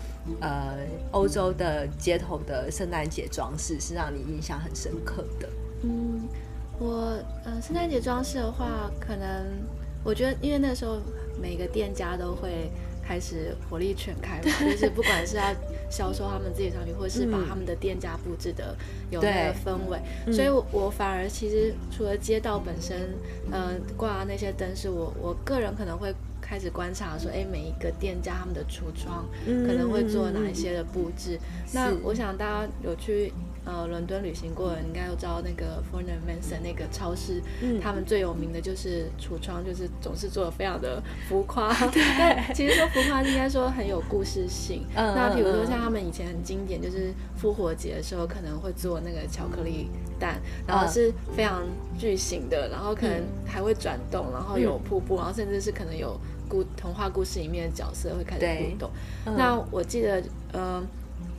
[0.41, 0.77] 呃
[1.11, 5.49] 欧洲的街头的圣诞节装饰是让你印象很深刻的？
[5.83, 6.23] 嗯。
[6.79, 9.47] 我嗯，圣诞节装饰的话，可能
[10.05, 10.99] 我觉得，因为那时候
[11.41, 12.71] 每个店家都会
[13.03, 15.55] 开始火力全开嘛，就是不管是要
[15.91, 18.77] 销售他们自己的商品，或是把他们的店家布置的
[19.11, 23.15] 有那个氛围，嗯、所以我，我反而其实除了街道本身，
[23.51, 26.15] 嗯，挂那些灯饰，我我个人可能会。
[26.49, 31.37] 开始观察说，哎，每一个店家他们的橱窗可能会做哪一些的布置？
[31.37, 31.41] 嗯、
[31.73, 33.33] 那我想大家有去
[33.67, 41.69] 呃伦敦旅行过的，应该都知道那个 Farnham Mansion 那个超市，嗯、他们最有名的就是橱窗，就是总是做的非常的浮夸。
[41.91, 44.87] 对，其实说浮夸应该说很有故事性。
[44.95, 51.63] 嗯、那比如说像他们以前很经典，就是复活节的时候可能会做那个巧克力蛋，然后是非常
[51.99, 56.19] 巨型的，然后可能还会转动，然后有瀑布，然后甚至是可能有。
[56.49, 58.89] 故童话故事里面的角色会开始互动。
[59.25, 60.21] 嗯、那我记得，
[60.53, 60.87] 嗯、呃，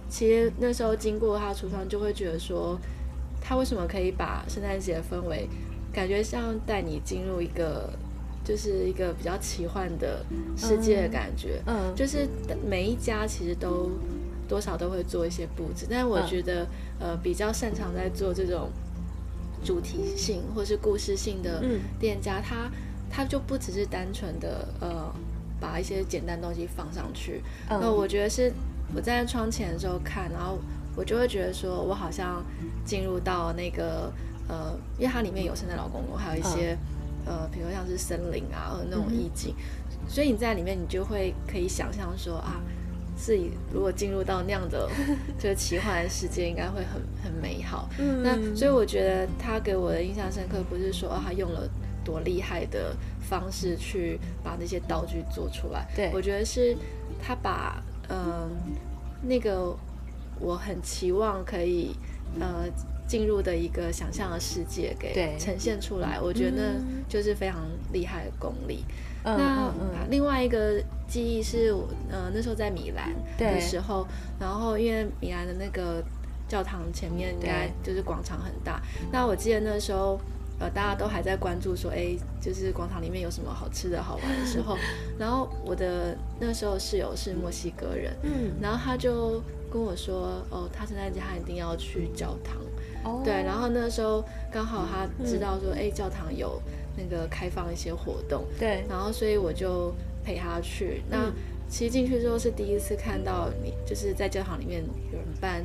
[0.10, 2.80] 其实那时候经过他橱窗，就会觉得说，
[3.42, 5.48] 他为什么可以把圣诞节的氛围，
[5.92, 7.90] 感觉像带你进入一个，
[8.44, 11.62] 就是一个比较奇幻的世界的感觉。
[11.66, 12.28] 嗯，嗯就是
[12.68, 13.92] 每一家其实都
[14.48, 16.64] 多少都会做一些布置，但是我觉得，
[17.00, 18.70] 嗯、呃，比较擅长在做这种
[19.64, 21.64] 主题性或是故事性的
[22.00, 22.70] 店家，他、
[23.10, 23.26] 他。
[23.26, 25.14] 就不只是单纯的呃，
[25.60, 27.42] 把一些简单东西放上去。
[27.70, 28.52] 那、嗯、我觉得是
[28.96, 30.60] 我站在窗前的时候看，然后
[30.96, 32.44] 我就会觉得说，我好像
[32.86, 34.12] 进入到那个
[34.48, 36.78] 呃，因为它里面有圣诞老公公，还有一些、
[37.26, 42.62] 嗯、呃，比如像是森林啊，或者那种意境，嗯、所以你在里面，你就会可以想象说啊，
[43.16, 44.90] 自己如果进入到那样的
[45.38, 47.90] 这个奇幻的世界，应该会很很美好。
[48.00, 51.70] 嗯、那所以我觉得他给我的印象深刻，不是说、啊、他用了。
[52.08, 55.86] 多厉害的方式去把那些道具做出来？
[55.94, 56.74] 对，我觉得是
[57.22, 58.50] 他把嗯、呃、
[59.22, 59.76] 那个
[60.40, 61.96] 我很期望可以
[62.40, 62.66] 呃
[63.08, 66.20] 进入的一个想象的世界给呈现出来。
[66.22, 66.76] 我觉得
[67.08, 68.84] 就是非常厉害的功力。
[69.24, 74.08] 嗯、那、嗯嗯、另外一个记忆是我呃那时候在米兰的时候，
[74.40, 76.04] 然后因为米兰的那个
[76.48, 80.20] 教堂前面应该就是广场很大，那我记得那时候。
[80.60, 84.76] 呃，大家都还在关注说，哎，就是广场里面有什么好吃的好玩的时候，
[85.20, 89.40] 然后我的那时候室友是墨西哥人，嗯，然后他就
[89.72, 92.58] 跟我说，哦，他圣诞节他一定要去教堂，
[93.04, 96.60] 哦，对，然后那时候刚好他知道说，哎，教堂有
[96.98, 99.94] 那个开放一些活动，对，然后所以我就
[100.24, 101.04] 陪他去。
[101.08, 101.32] 那
[101.70, 105.64] 其实进去之后是第一次看到你，就是在教堂里面有人办。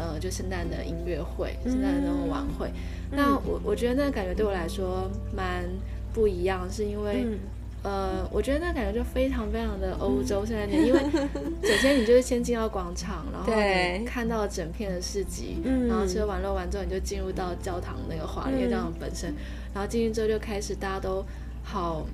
[0.00, 2.68] 呃，就圣诞的音乐会，圣诞的那种晚会。
[2.68, 5.68] 嗯、那我我觉得那个感觉对我来说蛮
[6.14, 7.38] 不一样，是因为，嗯、
[7.82, 13.52] 呃，我觉得那个感觉就非常非常的欧洲圣诞节，嗯、因为首先你就是先进到广场，然后
[13.98, 19.36] 你看到整片的市集，然后吃完玩乐完之后，你就进入到教堂那个华丽的教堂本身，嗯、
[19.74, 21.22] 然后进去之后就开始大家都
[21.62, 22.06] 好。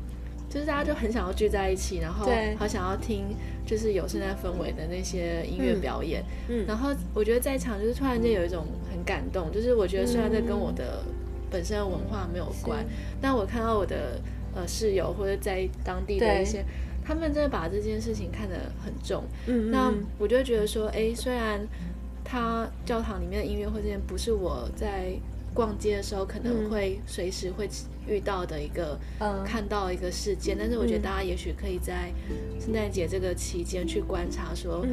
[0.49, 3.27] 就是大家就很想要聚在一起，然后好想要听，
[3.67, 6.25] 就是有圣诞氛围的那些音乐表演。
[6.67, 11.03] 然后我觉得在场就是突然间有一种很感动，就是我觉得虽然这跟我的
[11.51, 12.89] 本身的文化没有关，嗯、
[13.21, 14.21] 但我看到我的
[14.55, 16.65] 呃室友或者在当地的一些，
[17.05, 19.25] 他们真的把这件事情看得很重。
[19.47, 21.67] 嗯，那我就觉得说，哎，虽然
[22.25, 25.13] 他教堂里面的音乐会这件不是我在。
[25.55, 27.67] 逛街的时候可能会随时会
[28.09, 32.13] 遇到的一个、嗯、看到一个事件，但是我觉得大家也许可以在
[32.61, 34.85] 圣诞节这个期间去观察，说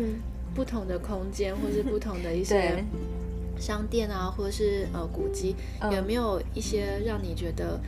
[0.54, 2.84] 不同的空间或是不同的一些
[3.60, 5.56] 商店啊，或者是呃古迹，
[5.92, 7.80] 有没有一些让你觉得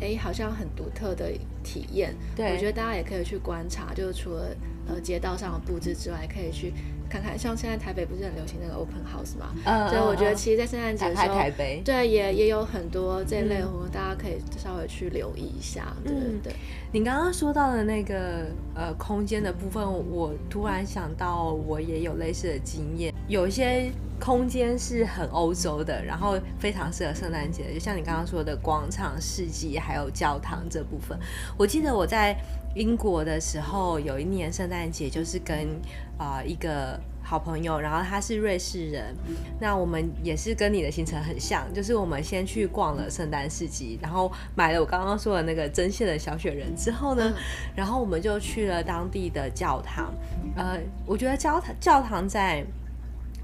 [0.00, 2.14] 哎好像很独特的体验？
[2.36, 6.72] 对，我觉得大家也可以去观察，就是除了呃街道上的布置之外，可以去。
[7.14, 9.54] 看看，像现在台北不是很流行那个 open house 嘛？
[9.64, 15.94] 嗯，所以我觉得其实，在圣诞节的时候，台北对，也也有很多这类活动，大家可以稍微去留意一下。
[16.02, 16.52] 对对对。
[16.90, 23.14] 你刚刚说到的那个呃空间的部分，我突然想到，我也有类似的经验。
[23.28, 31.16] 有一些空间是很欧洲的，然后非常适合圣诞节，就像你刚刚说的广场、市集，还有教堂这部分。
[31.56, 32.36] 我记得我在。
[32.74, 35.56] 英国的时候，有一年圣诞节就是跟
[36.18, 39.14] 啊、呃、一个好朋友，然后他是瑞士人，
[39.60, 47.32] 那我们也是跟你的行程很像，就是我们先去逛了圣诞市集，然后买了我刚刚说的那个针线的小雪人之后呢，
[47.74, 50.12] 然后我们就去了当地的教堂，
[50.56, 52.64] 呃，我觉得教堂教堂在。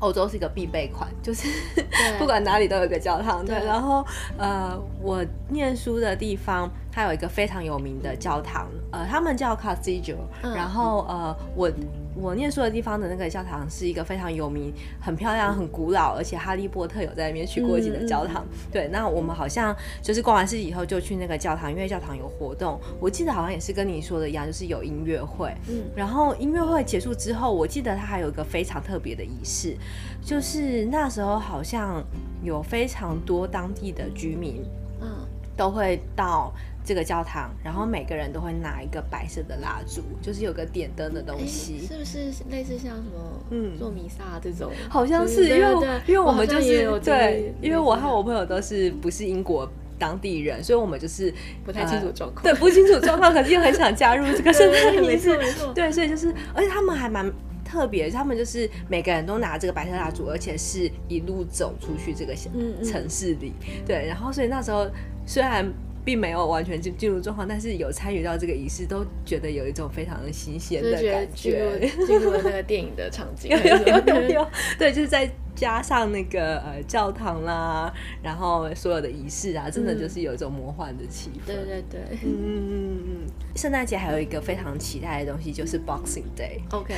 [0.02, 1.46] 欧洲是一个必备款，就是
[2.18, 3.44] 不管哪里都有个教堂。
[3.44, 4.02] 对，然后
[4.38, 10.16] 呃，我念书的地方它有一个非常有名的教堂，呃，他们叫 Cathedral。
[10.42, 11.70] 然后呃，我。
[12.16, 18.44] 我念书的地方的那个教堂是一个非常有名、很漂亮、很古老，而且哈利波特有在那边取过景的教堂。
[18.50, 22.78] 嗯、对，那我们好像就是逛完市集以后就去那个教堂，因为教堂有活动。
[22.98, 25.54] 我记得好像也是跟你说的一样，就是有音乐会。
[25.68, 29.74] 嗯，然后音乐会结束之后，我记得它还有一个非常特别的仪式，
[30.20, 32.04] 就是那时候好像
[32.42, 34.62] 有非常多当地的居民，
[35.00, 35.08] 嗯，
[35.56, 36.52] 都会到。
[36.82, 43.78] 这个教堂，然后每个人都会拿一个白色的蜡烛，就是有个点灯的东西，是不是类似像什么嗯。
[43.78, 44.72] 做弥撒这种？
[44.88, 51.32] 好像是，因为因为我们就是对，因为我和我朋友都是不是英国当地人，所以我们就是
[51.64, 57.30] 不太清楚状况，对，不清楚状况， 可是又很想加入这个圣诞仪式，没错，对，所以就是，而且他们还蛮
[57.64, 62.34] 特别，他们就是每个人都拿这个白色蜡烛，而且是一路走出去这个
[62.82, 63.52] 城市里，
[63.86, 64.90] 对，然后所以那时候
[65.26, 65.70] 虽然。
[66.10, 73.48] 并没有完全进进入状况，但是有参与到这个仪式，都觉得有一种非常的新鲜的感觉，进入了那个电影的场景。
[73.54, 74.46] 有有有有，
[74.76, 75.30] 对，就是在。
[75.60, 77.92] 加上那个呃教堂啦，
[78.22, 81.48] 然后所有的仪式啊，真的就是有一种魔幻的气氛。
[81.48, 83.30] 对对对，嗯嗯嗯嗯。
[83.54, 86.62] 圣诞节还有一个非常期待的东西，就是 Boxing Day。
[86.70, 86.94] OK。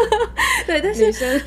[0.66, 1.40] 对，但是女生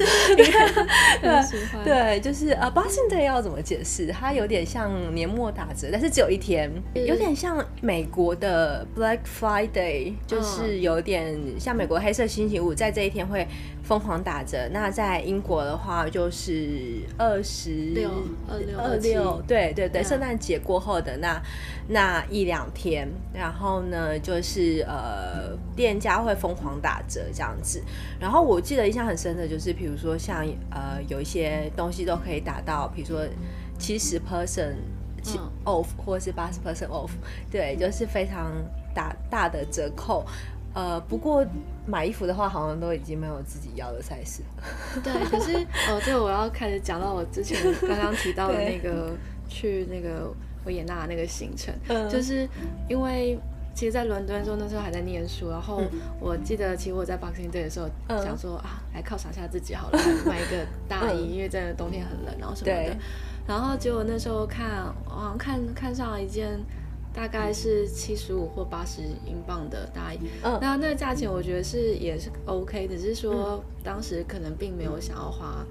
[1.24, 4.06] 对对，就是呃 Boxing Day 要怎么解释？
[4.12, 13.48] 它有点像年末打折，但是只有一天，有点像美国的 Black Friday，就是有点像美国黑色星期五，在这一天会。
[13.84, 18.10] 疯狂打折，那在英国的话就是二十六、
[18.50, 21.42] 二六、二六，对对对，圣诞节过后的那
[21.90, 27.84] 那一两天，然后呢就是呃店家会疯狂打折这样子，
[28.22, 33.28] 然后我记得印象很深的就是，比如说像呃有一些东西都可以打到，比如说
[33.78, 34.76] 七十 percent
[35.66, 37.10] off 或是八十 percent off，
[37.52, 38.54] 对，就是非常
[38.96, 40.26] 打大的折扣。
[40.74, 41.46] 呃，不过
[41.86, 44.46] 买衣服的话，好像都已经没有自己要的 size 了。
[45.04, 45.56] 对，可是
[45.88, 49.12] 哦，这我要开始讲到我之前刚刚提到的那个
[49.48, 50.34] 去那个
[50.66, 52.50] 维也纳那个行程，对就是
[52.90, 53.38] 因为
[53.76, 55.80] 其实，在伦敦的时候那时候还在念书，然后
[56.20, 57.88] 我记得其实我在 Boxing Day 的时候
[58.24, 62.98] 想说啊，来犒赏下自己好了，买一个大衣，因为真的冬天很冷，然后什么的，
[63.48, 66.60] 然后结果那时候看，好像看看上了一件。
[67.14, 75.64] 大概是七十五或八十英镑的大衣，嗯、那那个价钱我觉得是也是 OK，只是说当时可能并没有想要花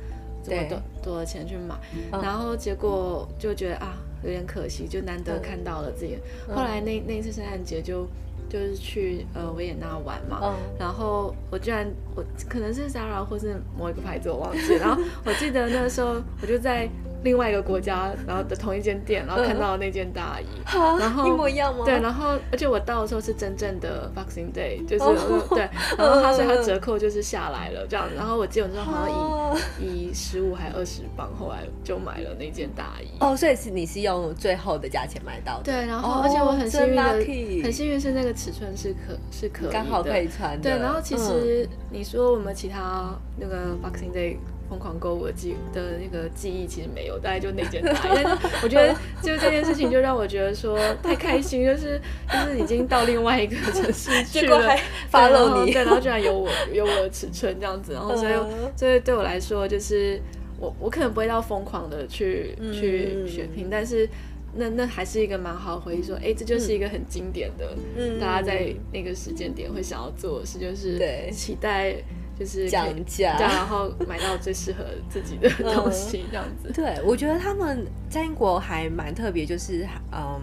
[0.44, 1.74] 这么多多的钱去买，
[2.12, 6.16] 嗯、然后结果就觉得啊有点可惜，就难得看到了自己。
[6.48, 8.07] 嗯、后来那那一次圣诞节就
[8.48, 16.88] 就是去呃维也纳玩嘛，嗯、然后我居然我可能是 Zara 或是某一个牌子我忘记，然后我记得那个时候我就在。
[17.22, 21.85] 另外一个国家，然后的同一间店，然后看到那件大衣，嗯、然后一模一样吗？
[21.85, 33.08] 对，然后而且我到的时候是真正的 Boxing Day，就是、哦、对， 然后他所以他折扣就是下来了这样，然后我基本上好像以、哦、以十五还二十磅，后来就买了那件大衣。
[33.20, 35.64] 哦，所以是你是用最后的价钱买到的？
[35.64, 40.62] 对，然后、哦、而且我很幸运的，很幸运是那个尺寸是可是可刚好可以穿的。
[40.62, 44.37] 对，然后其实你说我们其他那个 Boxing Day。
[44.72, 48.11] 疯狂购物的记的那个记忆其实没有，大概就那件大衣。
[48.14, 54.80] 但是 我觉得就这件事情就让我觉得说太开心，就是就是已经到另外一个城市去了，还
[55.12, 58.32] follow 你，对，然后居然有我有我的尺寸这样子，然后所以
[58.74, 60.18] 所以对我来说就是
[60.59, 64.09] 我我可能不会到疯狂的去、嗯、去血拼，但是
[64.55, 70.99] 那那还是一个蛮好的回忆，说哎、欸、这就是一个很经典的，嗯、大家在那个时间点会想要做的事，就是
[71.30, 71.97] 期待。
[72.43, 76.68] 就是讲价，然后买到最适合自己的东西，这样子。
[76.68, 80.40] 嗯、对，我觉得他们在英国还蛮特别，就是嗯。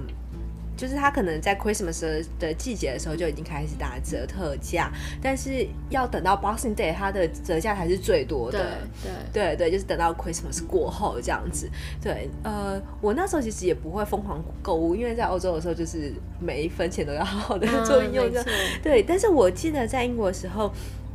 [0.79, 4.89] 就是他可能在 Christmas 的季节的时候就已经开始打折特价，
[5.21, 8.77] 但是要等到 Boxing Day，它的折价才是最多的。
[9.03, 11.69] 对对对对，就是等到 Christmas 过后这样子。
[12.01, 18.31] 对，呃，我那时候其实也不会疯狂购物，因为在欧洲的时候就是每一分钱都要好好的做运用。
[18.81, 20.71] 对，但是我记得在英国的时候。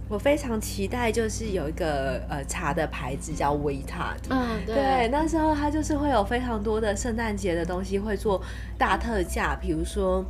[0.09, 4.21] 我非常期待，就是有一个呃茶的牌子叫 Waitard。
[4.29, 8.43] 嗯，对，对，那时候它就是会有非常多的圣诞节的东西会做
[8.77, 10.25] 大特价，比如说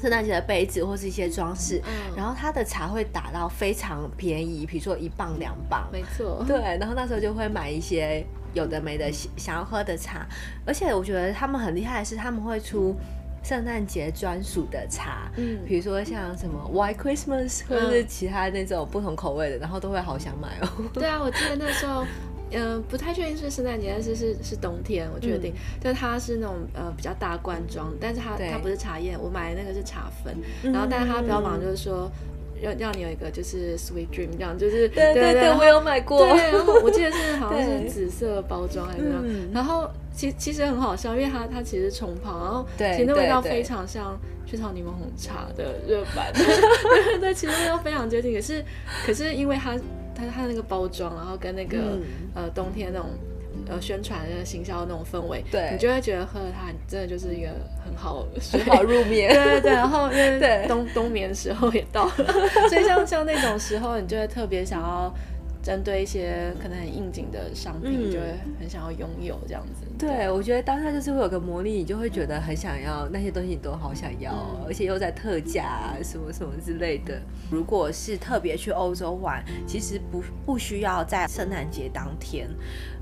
[0.00, 1.82] 圣诞节的杯子或是一些装饰。
[1.84, 5.88] 嗯，然后它的茶会打到非常便宜，比如说一磅两磅。
[5.92, 6.44] 没错。
[6.46, 8.24] 对，然后那时候就会买一些
[8.54, 10.24] 有的没的想要喝的茶，
[10.64, 12.96] 而且我觉得他们很厉害的是他们会出。
[13.42, 20.68] 圣诞节专属的茶，嗯，比如说像什么 White Christmas，或者是其他那种不同口味的，嗯，然后都会好想买哦。
[20.94, 22.04] 对啊，我记得那时候，
[22.50, 32.10] 嗯、呃，不太确定是圣诞节，但是是是冬天，我确定，但、嗯、它是那种呃比较大罐装，但是它它不是茶叶，我买的那个是茶粉，然后但是它标榜就是说。
[32.62, 36.24] 要让你有一个就是 sweet dream 这样，就是对对对，我有买过。
[36.28, 48.32] 对，然后我记得是好像是 紫色包装还是怎样，嗯、然后其其实很好笑，因为它它其实是冲泡，然后其实那味道非常像雀巢柠檬红茶的热版，对对 对，其实味道非常接近。
[48.34, 48.64] 可是
[49.06, 49.76] 可是因为它
[50.14, 52.02] 它它那个包装，然后跟那个、嗯、
[52.34, 53.08] 呃冬天那种。
[53.68, 57.48] 呃，宣传的行销的那种氛围，对，你就会觉得喝了它，真的就是一个
[57.84, 59.28] 很好 很好入眠。
[59.32, 62.12] 对对对，然后因为冬冬眠的时候也到了，
[62.68, 65.14] 所以像像那种时候，你就会特别想要
[65.62, 68.26] 针对一些可能很应景的商品，嗯、就会
[68.58, 69.86] 很想要拥有这样子。
[69.98, 77.20] 对，对我觉得当下就是会有个魔力，你就会觉得很想要那些东西，你都好想要，嗯、而且又在特价、啊、什么什么之类的。
[77.50, 82.48] 如果是特别去欧洲玩，其实不不需要在圣诞节当天。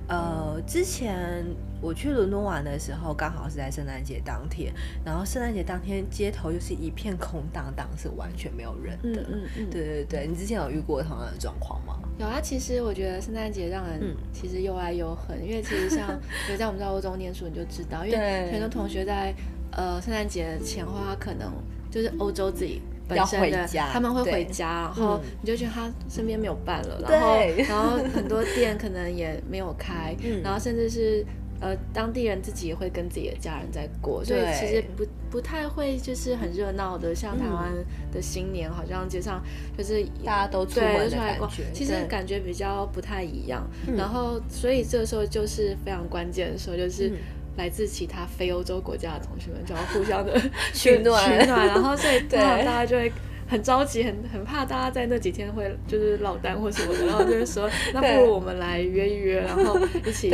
[0.09, 1.45] 呃，之前
[1.81, 4.72] 我去伦敦玩的时候，刚好是在圣诞节当天，
[5.05, 9.22] 然后圣诞节当天街头就是一片空荡荡，是完全没有人的。
[9.22, 11.99] 嗯嗯，嗯对对对，你之前有遇过同样的状况吗？
[12.18, 16.11] 有啊，其实我觉得圣诞节让人其实又爱又恨，嗯、因为其实像
[16.51, 19.35] 有在我们在欧洲念书，你就知道，因为很多同学在
[19.72, 21.53] 呃圣诞节前后，他可能
[21.91, 22.83] 就是欧洲自己。
[23.11, 27.35] 本身的他们会回家，然后你就觉得他身边没有伴了，然后
[27.68, 30.14] 然后 很多店可能也没有开，
[30.45, 31.26] 然后甚至是
[31.61, 37.73] 呃当地人自己也会跟自己的家人在过，所以其实不不太会就是很热闹的，像台湾
[38.13, 39.43] 的新年，好像街上
[39.77, 43.69] 就是大家都出门的感觉，其实感觉比较不太一样。
[43.97, 47.13] 然后所以这时候就是非常关键的时候，就是。
[47.57, 50.41] 来自其他非欧洲国家的同学们就要互相的
[50.73, 52.39] 取暖， 取暖，然后所以 对。
[52.39, 53.13] 大家就会
[53.51, 59.76] 很着急，很很怕大家在那几天会就是落单或什么的，然后就是说， 那不如我们来约一约，然后
[60.07, 60.30] 一起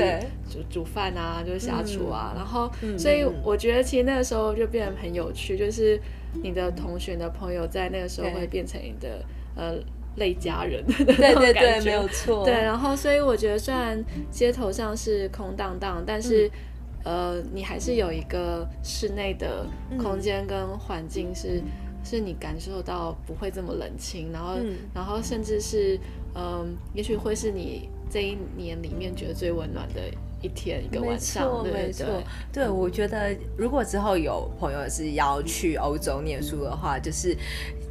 [0.50, 5.98] 煮煮饭啊，就是下厨啊，然后所以我觉得其实那个时候就变得很有趣，就是
[6.42, 9.24] 你的同学的朋友在那个时候会变成你的
[9.56, 9.74] 呃
[10.16, 12.44] 类家人的那种感觉，没有错。
[12.44, 16.50] 对，然后所以我觉得虽然街头上是空荡荡，但是。
[17.08, 19.64] 呃，你还是有一个室内的
[19.96, 21.62] 空间跟环境是，
[22.06, 25.98] 是、你感受到不会这么冷清，然后，嗯、然后甚至是，
[26.34, 30.00] 嗯、呃，也许会是你这一年里面觉得最温暖的
[30.40, 31.64] 一天一个晚上。
[31.64, 37.36] 没错，没错，对，我觉得如果之后有朋友是要去欧洲念书的话，就是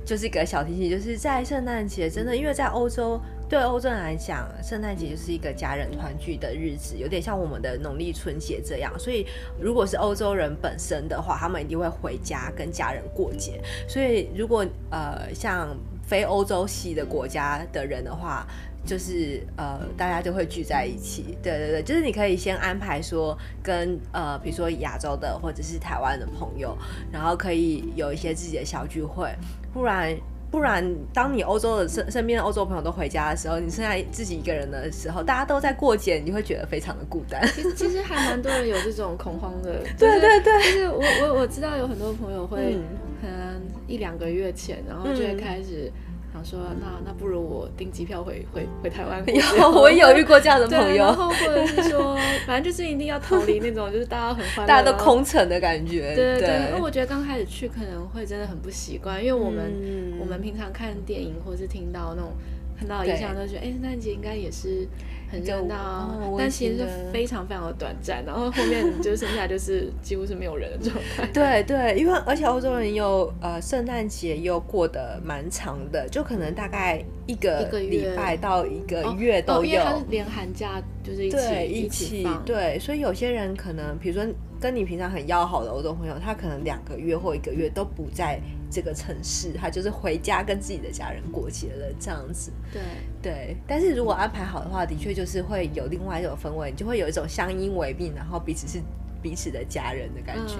[0.05, 3.19] 就是一个小提醒，就是在圣诞节，真的，因为在欧洲。
[3.47, 8.91] 对欧洲人来讲，圣诞节就是一个家人团聚的日子，有点像我们的农历春节这样。
[8.97, 9.25] 所以，
[9.59, 13.61] 如果是欧洲人本身的话，他们一定会回家跟家人过节。
[13.87, 18.47] 所以，如果呃像非欧洲系的国家的人的话，
[18.83, 21.37] 就是呃大家就会聚在一起。
[21.43, 26.75] 对对对，就是你可以先安排说跟呃比如说亚洲的或者是台湾的朋友，
[27.11, 29.31] 然后可以有一些自己的小聚会，
[29.71, 30.17] 不然。
[30.55, 37.45] 不然，当你欧洲的身身边的欧洲朋友都回家的时候，你剩下自己一个人的时候，大家都在过节，你会觉得非常的孤单。
[37.53, 39.81] 其实其实还蛮多人有这种恐慌的。
[39.99, 42.77] 对对对，就是我我我知道有很多朋友会，
[43.21, 45.91] 可能一两个月前，然后就会开始。
[45.91, 46.04] 想
[46.45, 49.23] 说，那那不如我订机票回回回台湾。
[49.27, 51.03] 有， 我有遇过这样的朋友。
[51.03, 52.15] 然后或者是说，
[52.45, 56.13] 反正就是一定要逃离那种，就是大家很欢乐，大家都空城的感觉。
[56.15, 56.69] 对对对。
[56.69, 62.33] 因为我觉得刚开始去可能会真的很不习惯，因为我们我们平常看电影或是听到那种
[62.77, 64.87] 看到的印象，都觉得哎，圣诞节应该也是
[65.31, 71.27] 很热闹，但其实是非常非常的短暂，然后后面就剩下就是几乎是没有人的状态。
[71.33, 84.25] 对对，因为而且欧洲人又呃圣诞节又过得蛮长的，就可能大概一个礼拜到一个月都有，哦连寒假就是一起对一起对，所以有些人可能比如说
[84.59, 88.39] 跟你平常很要好的欧洲朋友，他可能两个月或一个月都不在
[88.69, 92.51] 这个城市，他就是回家跟自己的家人过节了这样子。
[92.71, 92.81] 对
[93.21, 98.83] 对，但是如果安排好的话，的确就是会有另外一种氛围，你就会有一种相依为命，然后彼此是
[99.21, 100.55] 彼此的家人的感觉。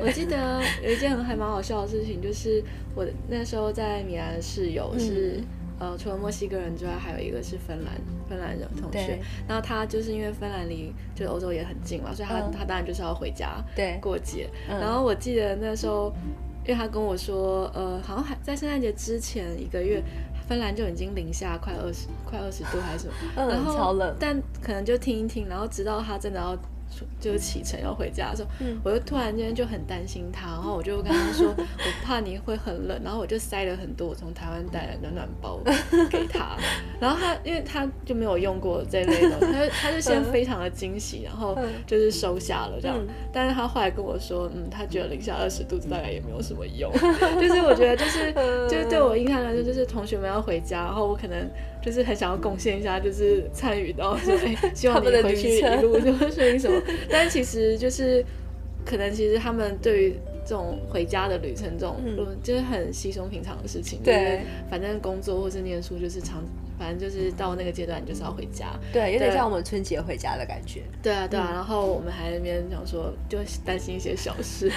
[0.00, 2.62] 我记得有一件还蛮好笑的事情，就是
[2.94, 5.40] 我那时候在米兰的室友是、
[5.80, 7.94] 嗯、呃，除了墨西哥人之外，还有一个是芬兰
[8.28, 9.06] 芬兰人同学。
[9.06, 14.48] 对然后他就是因为芬兰离就是欧洲也很近嘛，所以他、嗯、他当然就是要回家对过节。
[14.68, 16.12] 嗯、然后我记得那时候。
[16.68, 20.02] 因为他跟我说，呃，好像还在圣诞节之前一个月，
[20.46, 26.54] 芬兰就已经零下快二十、快二十度还是什么，嗯、然后超冷，但可能就听一听，然后直到他真的要。
[27.20, 35.60] 就是启程要回家的时候，嗯、我就突然间就很担心他，然后我就跟他说， 我怕你会很冷，然后我就塞了很多我从台湾带来的暖暖包
[36.10, 36.56] 给他，
[37.00, 46.92] 然后他因为他就没有用过这类的，他 就他就先非常的惊喜，然后就是收下了这样，嗯、但是他后来跟我说，嗯，他觉得零下二十度大概也没有什么用，
[47.40, 48.32] 就是我觉得就是
[48.68, 51.48] 就是对我印象来说，就是同学们要回家，然后我可能。
[51.88, 56.78] 就是很想要贡献一下，就是参与到说， 哎、欸，希望你回去一路就是 顺利什么。
[57.08, 58.22] 但其实就是，
[58.84, 60.14] 可能其实他们对于
[60.44, 64.00] 这种回家的旅程，这种、嗯、就是很稀松平常的事情。
[64.04, 66.44] 对，反正工作或是念书就是常。
[66.78, 70.82] 反正就是到那个阶段，你就是要回家，对，有点像我们春节回家的感觉。
[71.02, 74.70] 对啊，对啊，然后我们还在那边想说，就担心一些小事。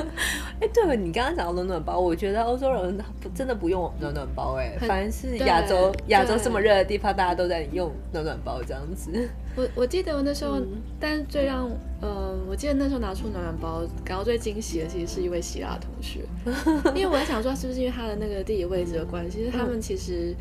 [0.60, 2.98] 哎，对了，你刚刚讲到暖暖包，我觉得欧洲人
[3.34, 9.28] 真的不用暖暖包，哎，反正是亚洲亚洲这么热的地方，大家都在用暖暖包这样子。
[9.56, 10.60] 我我记得我那时候，
[11.00, 11.68] 但是最让
[12.00, 16.20] 呃，我记得那时候拿出暖暖包感到最惊喜的，其实是一位希腊同学，
[16.94, 20.34] 因为我在想说，是不是因为他的那个地理位置的关系，他们其实。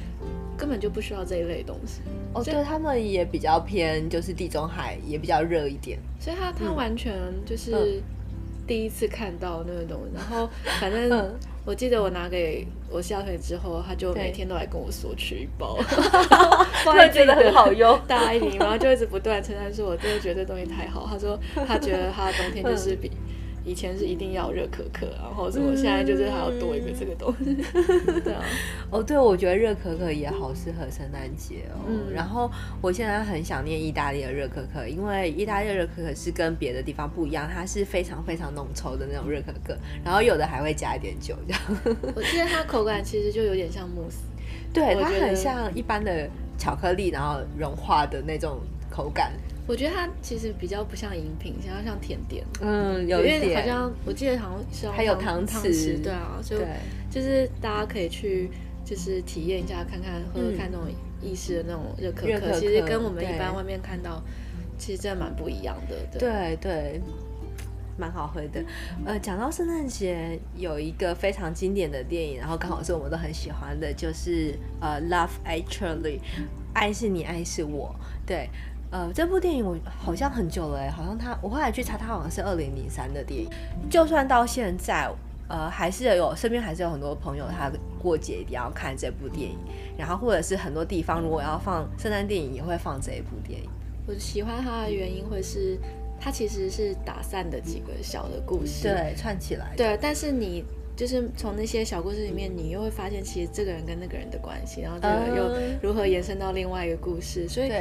[0.58, 2.01] 根本就不需要这一类东西。
[2.34, 7.14] 哦，对，他们也比较偏，就是地中海也比较热一点，所以他他完全
[7.45, 8.01] 就是
[8.66, 10.12] 第一次看到那个东西。
[10.16, 10.49] 然后
[10.82, 11.34] 反正
[11.64, 15.76] 我记得我拿给我下腿之后，他就每天都来跟我索取一包，
[16.86, 21.08] 会觉得很好用，大一点，然后就一直不断称赞说，我真的觉得这东西太好。
[21.10, 23.12] 他说他觉得他的冬天就是比。
[23.68, 27.57] 以前是一定要热可可，然后什么，现在就是还要多一个这个东西。
[27.74, 28.41] 嗯、 对啊，
[28.89, 31.84] 哦，对，我觉得热可可也好适合圣诞节哦。
[31.89, 32.49] 嗯、然后
[32.82, 41.61] 我现在很想念意大利的热可可，因为意大利的热可可是跟别的地方不一样，它是非常非常浓稠的那种热可可，然后有的还会加一点酒这样。
[42.15, 44.20] 我记得它口感其实就有点像慕斯，
[44.74, 48.59] 对，它很像一般的巧克力，然后融化的那种
[48.89, 49.34] 口感。
[49.68, 52.45] 我觉得它其实比较不像饮品，像像甜点。
[52.61, 53.61] 嗯，有一点。
[53.61, 56.57] 好像我记得好像是还有糖匙，对啊，就
[57.11, 58.49] 就是大家可以去
[58.86, 60.88] 就是体验一下，看看喝喝看那种
[61.22, 64.24] 意式的那种热可可，其实跟我们一般外面看到
[64.78, 66.18] 其实真的蛮不一样的。
[66.18, 67.01] 对对，
[67.97, 68.63] 蛮好喝的。
[69.05, 75.99] 呃，讲到圣诞节，有一个非常经典的电影，然后刚好是我们都很喜欢的，就是呃《Love Actually》，
[76.74, 77.93] 爱是你，爱是我，
[78.26, 78.49] 对。
[78.89, 83.49] 呃，这部电影我好像很久了哎，好像他我后来去查，他好像是二零零三的电影。
[83.89, 85.09] 就算到现在，
[85.49, 87.69] 呃，还是有身边还是有很多朋友，他
[88.01, 89.57] 过节一定要看这部电影。
[89.97, 93.69] 然后或者是很多地方如果要放圣诞电影，也会放这一部电影。
[94.07, 95.77] 我喜欢它的原因会是，
[96.19, 99.73] 它其实是打散的几个小的故事，对，串起来。
[99.75, 100.63] 对，但是你。
[100.97, 107.47] 就是从那些小故事里面，你又会发现其实这个人跟那个人的关系，然后这个又如何延伸到另外一个故事。
[107.47, 107.71] 所以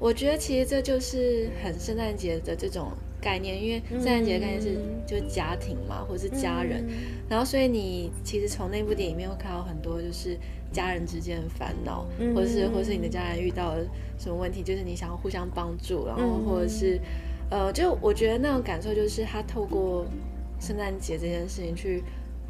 [0.00, 6.82] 我觉得其实这就是很圣诞节的这种概念，因为圣诞节的概念是就是家庭嘛，或是家人。
[7.28, 10.38] 然后所以你其实从那部电影里面会看到很多就是
[10.72, 13.84] 家人之间的烦恼，或是或是你的家人遇到了
[14.18, 16.98] 什么问题，就是你想要互相帮助，然后或者是
[17.50, 20.06] 呃，就我觉得那种感受就是他透过
[20.58, 22.02] 圣诞节这件事情去。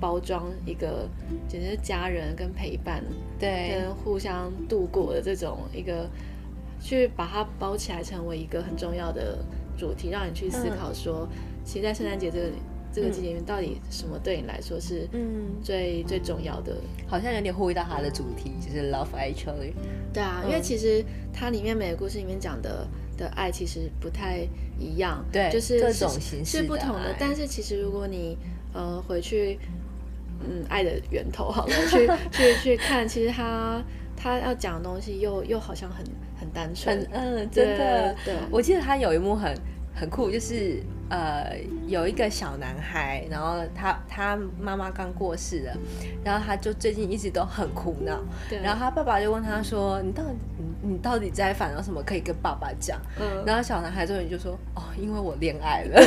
[0.03, 1.09] 包装一个
[1.48, 3.05] 简直是家人跟陪伴，
[3.38, 6.11] 对，跟互相度过的这种一个，
[6.80, 9.38] 去把它包起来，成为一个很重要的
[9.78, 12.46] 主题，让你去思考说，嗯、其实，在圣诞节这个
[12.92, 16.76] 这个季节里面，到底什么对你来说是嗯最最重要的？
[17.07, 19.72] 好像有点呼应到它的主题，就是 Love Actually。
[20.12, 24.40] 对啊，嗯、因为其实它里面每个故事里面讲的的爱其实不太
[24.80, 27.14] 一样，对，就是各种形式是不同的。
[27.20, 28.36] 但是其实如果你
[28.74, 29.61] 呃回去。
[30.49, 33.82] 嗯，爱的源头好了，去 去去看，其实他
[34.16, 36.05] 他要讲的东西又又好像很
[36.38, 38.14] 很单纯，很嗯，真的。
[38.24, 39.55] 对，我记得他有一幕很
[39.95, 40.82] 很酷，就是。
[41.12, 41.54] 呃，
[41.86, 45.76] 有一个小男孩，然后他他妈妈刚过世了，
[46.24, 52.02] 然后他就最近一直都很苦恼，对，然后他爸爸就问他说：“你到底你你到底在烦恼什么？
[52.02, 56.00] 可以跟爸爸讲。”嗯，然后小男孩终于就说：“哦，因为我恋爱了。”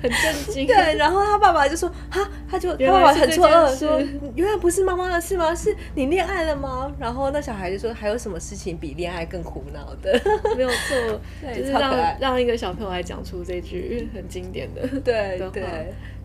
[0.00, 0.64] 很震惊。
[0.70, 4.00] 对，然后他爸爸就说：“哈，他就他爸爸很错愕说，
[4.36, 5.52] 原来不是妈妈的事吗？
[5.52, 10.20] 是你恋爱了吗？”然后那小孩就说：“还有什么事情比恋爱更苦恼的？”
[10.56, 13.23] 没有错， 对，就是让让一个小朋友来讲。
[13.24, 14.86] 出这句很经典的。
[15.00, 15.52] 对的话，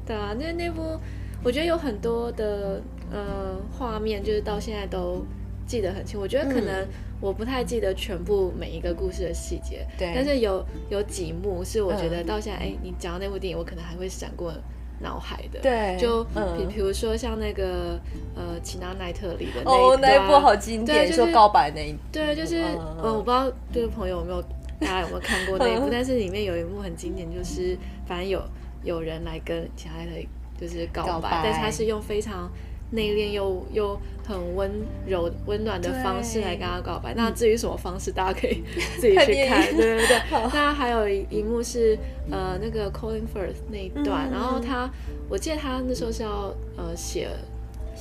[0.06, 1.00] 对啊，那那部
[1.44, 2.82] 我觉得有很多的
[3.12, 5.24] 呃画面，就是到现在都
[5.66, 6.20] 记得很清。
[6.20, 6.86] 我觉得可能
[7.22, 14.52] 我不太记得全部每一个故事的细节，对，但是有有几幕是我觉得到现在，哎、嗯，你讲到那部电影，我可能还会闪过
[15.00, 15.60] 脑海的。
[15.62, 18.00] 对，就比、嗯、比如说像那个
[18.36, 24.44] 呃齐娜奈特里的那一哦，那一部好经典，就告白那一部，对，就是嗯，嗯，我不知道这个朋友有没有。
[24.80, 25.88] 大家有没有看过那一部？
[25.92, 28.42] 但是里面有一幕很经典，就是反正有
[28.84, 30.28] 有人来跟其他的
[30.60, 32.50] 就是告白，告白，但是他是用非常
[32.92, 34.72] 内敛又又很温
[35.06, 37.14] 柔温暖的方式来跟他告白。
[37.16, 38.64] 那至于什么方式，大家可以
[39.00, 40.18] 自己去看，对对对。
[40.54, 41.98] 那还有一一幕是
[42.32, 44.90] 呃那个 Colin Firth 那一段，嗯，然后他
[45.30, 47.30] 我记得他那时候是要呃写。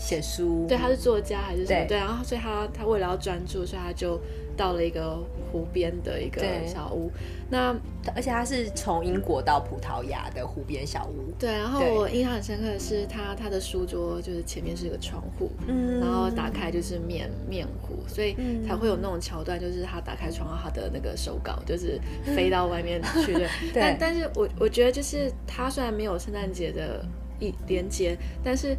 [0.01, 1.81] 写书，对，他是作家还是什么？
[1.81, 4.16] 对，对，然后所以他他为了要专注，所以他就
[4.59, 5.16] 到了一个
[5.50, 7.11] 湖边的一个小屋。
[7.48, 7.74] 那
[8.14, 11.32] 而且它是从英国到葡萄牙的湖边小屋。
[11.38, 18.36] 对，然后我印象很深刻的是他他的书桌就是前面是一个窗户，嗯，然后打开就是面面湖，所以
[18.66, 21.98] 才会有那种桥段，就是他打开窗，他的那个手稿就是
[22.36, 23.48] 飞到外面去的。
[23.72, 27.02] 对， 但但是我我觉得就是他虽然没有圣诞节的
[27.38, 28.76] 一连接，但是。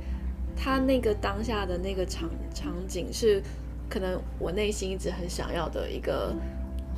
[0.61, 3.41] 他那个当下的那个场场景是，
[3.89, 6.33] 可能我内心一直很想要的一个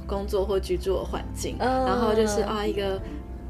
[0.06, 3.02] 工作或居住的环境，然后就是啊一个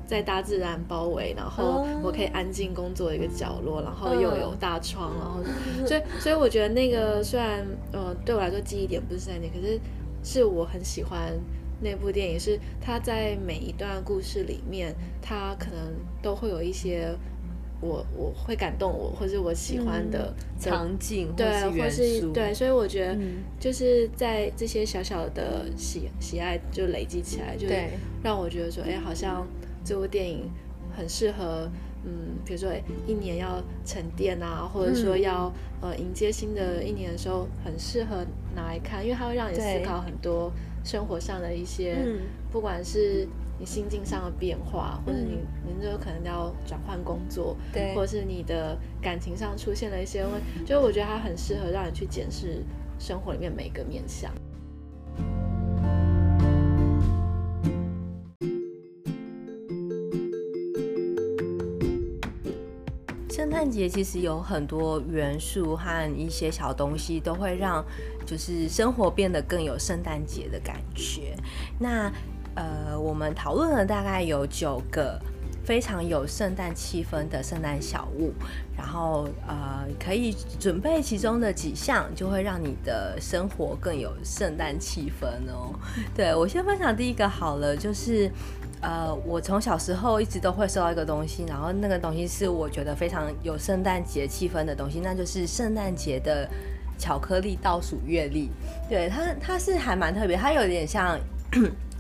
[0.06, 5.42] 在大自然包围，然后我可以安静工作的一个角落，然后又有大窗，然后
[5.88, 9.80] 所以所以我觉得那个虽然呃对我来说记忆点不是在那，可是
[10.24, 11.34] 是我很喜欢
[11.82, 17.16] 那部电影，是他在每一段故事里面，他可能都会有一些。
[17.82, 23.18] 我我会感动我，或是我喜欢的、嗯、场景，对，或是，或是对，所以我觉得
[23.60, 27.68] 就是在这些小小的喜喜爱就累积起来，就
[28.24, 29.48] 让我觉得说，哎，好像
[29.84, 30.50] 这部电影
[30.96, 31.68] 很适合，
[32.06, 32.70] 嗯，比如说
[33.08, 35.52] 一年要沉淀啊，或者说要
[35.82, 38.24] 呃迎接新的一年的时候，很适合
[38.56, 40.52] 拿来看，因为它会让你思考很多
[40.84, 41.98] 生活上的一些，
[42.52, 43.28] 不管是。
[43.62, 52.64] 你心境上的变化，或者你你就可能要转换工作，对，或者是你的感情上出现了一些问题，就我觉得它很适合让你去检视
[52.98, 54.32] 生活里面每个面向。
[63.30, 67.84] 圣诞节其实有很多元素和一些小东西，都会让
[68.26, 71.36] 就是生活变得更有圣诞节的感觉。
[71.80, 72.12] 那
[72.56, 75.20] 呃，我们讨论了大概有九个
[75.64, 78.34] 非常有圣诞气氛的圣诞小物，
[78.76, 85.74] 然后呃，可以准备其中的几项，就会让你的生活更有圣诞气氛哦。
[86.16, 88.30] 对，我先分享第一个好了，就是
[88.82, 96.50] 呃，我从小时候一直都会收到一个东西，然后那个东西是我觉得非常有圣诞节气氛的东西，那就是圣诞节的
[96.98, 98.50] 巧克力倒数月历。
[98.90, 101.18] 对，它，它是还蛮特别，它有点像。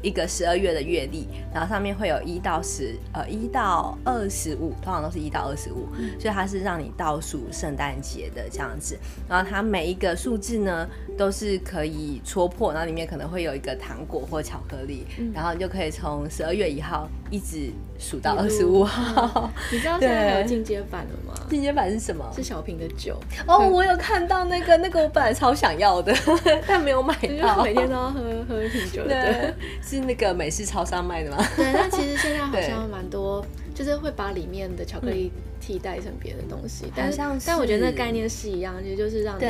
[0.01, 5.87] 一个十二月的月历，然后上面会有一到十，呃，一到二十五，通常都是一到二十五，
[6.19, 8.97] 所以它是让你倒数圣诞节的这样子。
[9.29, 10.87] 然后它每一个数字呢，
[11.17, 19.31] 都是可以戳破，然后里面可能会有一个糖果或巧克力，嗯、然后你就可以从十二月一号一直数到二十五号。
[19.35, 21.33] 嗯、 你知道现在还有进阶版了吗？
[21.49, 22.25] 进阶版是什么？
[22.35, 23.19] 是小瓶的酒。
[23.47, 26.13] 哦，我有看到那个，那个我本来超想要的，
[26.65, 27.63] 但没有买到。
[27.63, 29.09] 每天都要喝喝一瓶酒的。
[29.11, 31.37] 对是那个美式超商卖的吗？
[31.55, 36.85] 对，但其实现在好像蛮多，就是会把里面的巧克力替代成别的东西。
[36.95, 39.45] 但是，但我觉得那个概念是一样，其实就是让你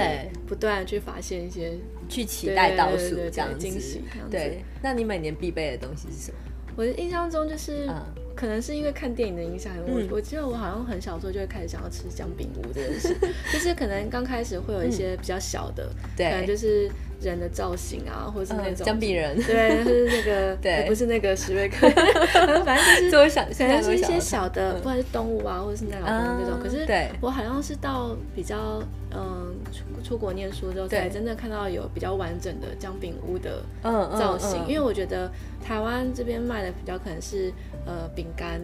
[0.47, 1.74] 不断的去发现一些，
[2.07, 4.01] 去期待倒数这样子惊喜。
[4.30, 6.38] 对，那你每年必备的东西是什么？
[6.76, 7.89] 我的印象中就是。
[8.34, 13.15] 可能是因为看电影的影响，我我记得我好像很小时候就会开始想要吃姜饼屋这件事，
[13.51, 16.89] 就是可能刚开始会有一些比较小的，对，可能就是
[17.22, 21.89] 人的造型啊，或者是那种姜饼人，对，就是那个， 对，不是那个史瑞克，
[22.65, 26.59] 反正就是想，可能是一些小的，不管是动物啊，或者是那样的那种。
[26.61, 26.86] 可是，
[27.22, 34.67] 我好像是到比较嗯出出国念书之后，才真的看到有比较完整的姜饼屋的造型。
[34.67, 35.32] 因为我觉得
[35.63, 37.51] 台湾这边卖的比较可能是
[37.86, 38.59] 呃饼干。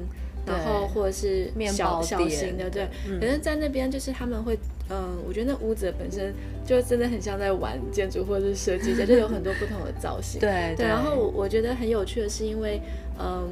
[0.48, 2.88] 然后或者是小小型的，对，
[3.20, 4.58] 可是在那边就是他们会，
[4.90, 6.34] 嗯，我觉得那屋子本身
[6.66, 10.40] 就真的很像在玩建筑或者是设计，就有很多不同的造型。
[10.42, 10.86] 对对。
[10.86, 12.82] 然后我我觉得很有趣的是，因为
[13.20, 13.50] 嗯，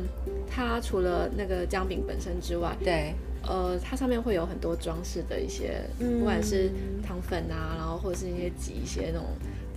[0.50, 6.72] 它除了那个姜饼本身之外，对，呃，它上面会有很多装饰的一些，不管是
[7.06, 9.26] 糖粉啊，然后或者是一些挤一些那种。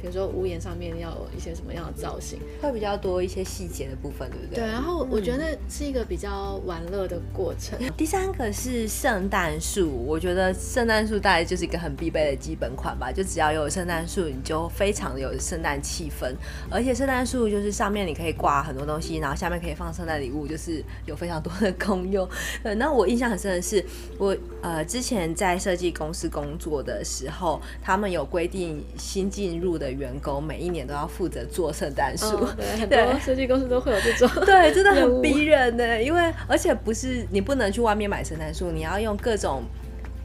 [0.01, 4.65] 比如说屋檐上面要有一些什么样的造型，会比较多一些细节的部分，对不对？
[4.65, 7.77] 对，然后我觉得是一个比较玩乐的过程。
[7.81, 16.33] 嗯、第三个是圣诞树，我觉得圣诞树大概就是一个很必备的基本款吧，就只要有圣诞树，你就非常的有圣诞气氛。
[16.71, 22.29] 而且圣诞树就是上面你可以挂很多东西，然后下面可以放圣诞礼物，就是有非常多的功用。
[22.63, 23.85] 对， 那我印象很深的是，
[24.17, 29.88] 我呃之前在设计公司工作的时候，他们有规定新进入的。
[29.93, 36.03] 员工每一年都要负责做圣诞树，哦，对， 很多设计公司都会有这种， 对，真的很逼人呢。
[36.03, 39.63] 因为而且不是你不能去外面买圣诞树，你要用各种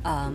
[0.04, 0.34] 嗯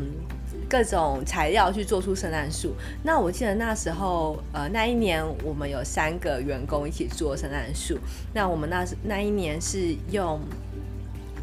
[0.68, 2.74] 各种材料去做出圣诞树。
[3.02, 7.98] 那我记得那时候呃那一年我们有三个员工一起做圣诞树，
[8.34, 10.40] 那我们那那一年是用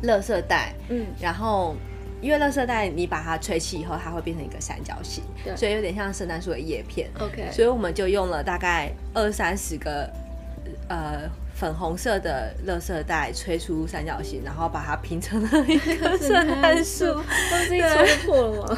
[0.03, 1.75] 垃圾袋，嗯，然后。
[2.25, 7.07] 因为垃圾袋你把它吹气以后，它会变成一个三角形，对所以有点像圣诞树的叶片。
[7.19, 10.09] OK，所以我们就用了大概二三十个
[10.89, 17.05] 呃粉红色的垃圾袋吹出三角形，然后把它拼成了一棵圣诞树。
[17.05, 18.77] 都是吹破了吗？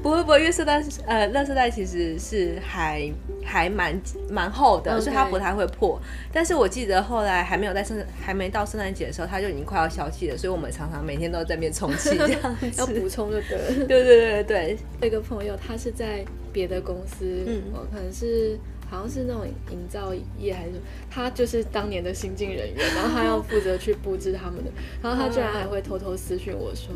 [0.00, 3.10] 不会不会，因为圣诞呃，垃圾袋其实是还
[3.44, 4.00] 还蛮
[4.30, 6.00] 蛮厚的.所以它不太会破。
[6.32, 13.74] 但是我记得后来还没有在圣还没到圣诞节的时候，它就已经快要消气了，所以我们常常每天都在那边充气，这样子 要补充就对了。
[13.88, 14.78] 对对对对对。
[15.00, 17.62] 有一个朋友，他是在别的公司，嗯，
[17.92, 18.58] 可能是
[18.94, 24.70] 好像是那种营造业还是什么，他就是当年的新进人员，然后他要负责去布置他们的，
[25.02, 26.94] 然后他居然还会偷偷私讯我说。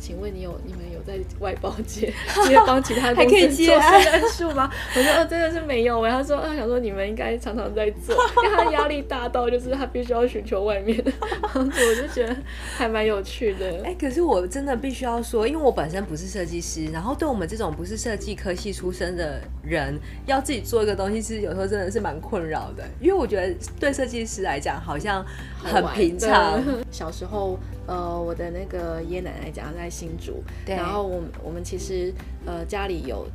[0.00, 2.12] 请问你有你们在外包接
[2.46, 4.70] 接帮其他公司做圣诞树吗？
[4.94, 6.04] 我说哦，真的是没有。
[6.04, 12.36] 然后他说啊，想说你们应该常常在做，因为他压力大到就是他必须要寻求外面的帮助，我就觉得
[12.76, 13.66] 还蛮有趣的。
[13.84, 22.84] 哎、欸，可是我真的必须要说，因为我本身不是设计师，然后对我们这种不是设计科系出身的人，要自己做一个东西，其实有时候真的是蛮困扰的。
[23.00, 25.24] 因为我觉得对设计师来讲，好像
[25.56, 26.62] 很平常。
[26.90, 27.58] 小时候。
[27.88, 32.12] 呃，我的那个爷爷奶奶家在新竹，然后我们我们其实
[32.44, 33.26] 呃家里有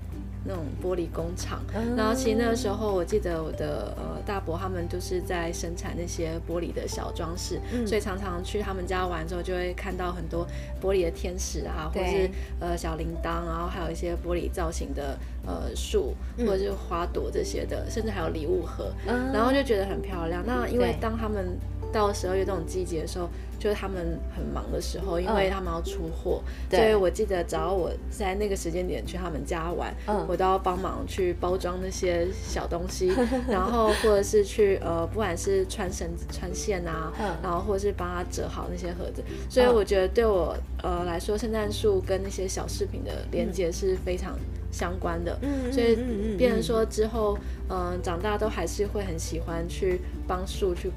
[0.45, 10.45] 那种玻璃工厂，嗯、然后其实那个时候我记得我的呃大伯他们就是在生产那些玻璃的小装饰，嗯、所以常常去他们家玩之后就会看到很多
[10.82, 12.30] 玻璃的天使啊，或者是
[12.60, 20.43] 呃小铃铛，然后还有一些玻璃造型的呃树或者是花朵这些的，嗯、甚至还有礼物盒，嗯、然后就觉得很漂亮。
[20.45, 21.58] 那因为当他们
[21.94, 23.30] 到十二月这种季节的时候，
[23.60, 26.41] 就是他们很忙的时候，因为他们要出货，
[26.72, 33.14] 嗯、所以我记得只要我在那个时间点去他们家玩，嗯、我都要帮忙去包装那些小东西，
[33.48, 39.24] 然后或者是去呃，不管是穿绳子、穿线啊，嗯、然后或者是帮他折好那些盒子。
[39.48, 44.36] 所以我觉得对我呃来说，圣诞树跟那些小饰品的连接是非常
[44.72, 45.38] 相关的。
[45.41, 45.96] 嗯、所以
[46.38, 47.38] 变成说之后，
[47.70, 50.91] 嗯、呃，长大都还是会很喜欢去帮树去。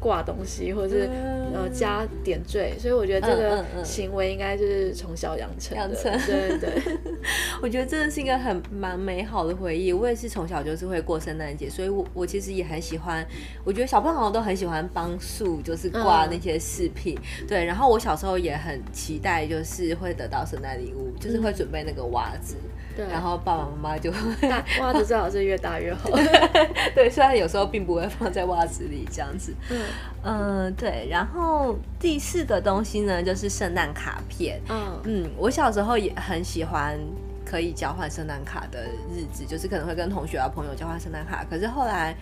[0.00, 1.10] 挂东西，或者是
[1.52, 5.82] 呃加点缀，所以我觉得这个行为应该就是从小养成的。
[5.82, 6.98] 养成，对对对，
[7.62, 9.92] 我觉得真的是一个很蛮美好的回忆。
[9.92, 13.26] 我也是从小就是会过圣诞节，所以我我其实也很喜欢。
[13.64, 17.18] 我觉得小朋友好像都很喜欢帮树，就是挂那些饰品。
[17.40, 22.56] 嗯、对，然后我小时候也很期待，就是会得到圣诞礼物，就是会准备那个袜子。
[22.98, 24.18] 对，然后爸爸妈妈就会
[24.82, 26.10] 袜子最好是越大越好。
[26.96, 29.54] 对，虽然有时候并不会放在袜子里这样子。
[29.70, 29.78] 嗯
[30.24, 31.06] 嗯、呃，对。
[31.08, 34.60] 然后第四个东西呢，就是圣诞卡片。
[34.68, 36.98] 嗯嗯，我小时候也很喜欢
[37.46, 38.82] 可以交换圣诞卡的
[39.14, 41.44] 日子，就是可能会跟同学啊朋友交换圣诞卡。
[41.48, 42.12] 可是后来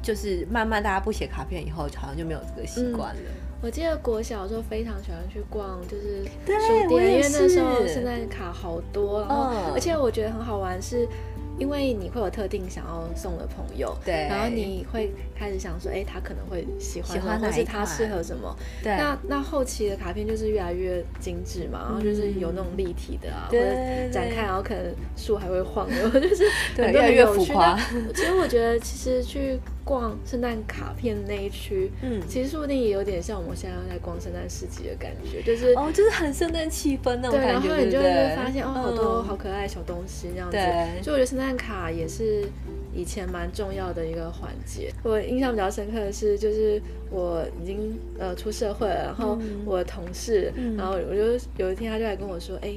[0.00, 3.20] 就是慢慢大家不写卡片以后，好像就没有这个习惯了。
[3.20, 3.35] 嗯
[3.66, 11.04] 我记得国小的时候非常喜欢去逛，就是书店，因为那时候圣诞卡好多，然后而且我觉得很好玩是，
[11.58, 18.56] 因为你会有特定想要送的朋友，对，然后你会开始想说，哎，他可能会喜欢，喜欢或是他适合什么？
[18.84, 26.44] 对，那那后期的卡片就是越来越精致嘛，然后就是有那种立体的啊，对或者展开，然后可能树还会晃， 然后就是
[26.76, 27.76] 对，越来越浮夸。
[28.14, 40.56] 其实我觉得，其实去逛圣诞卡片那一区，嗯，其实说不定也有点像我们现在在逛圣诞市集的感觉，就是哦，就是很圣诞气氛那种感觉，对，然后你就会发现哦，好多好可爱的小东西这样子。
[40.56, 42.48] 对，所以我觉得圣诞卡也是
[42.92, 44.92] 以前蛮重要的一个环节。
[45.04, 52.76] 我印象比较深刻的是，就是我已经呃出社会了，然后我的同事，然后我就有一天他就来跟我说，哎。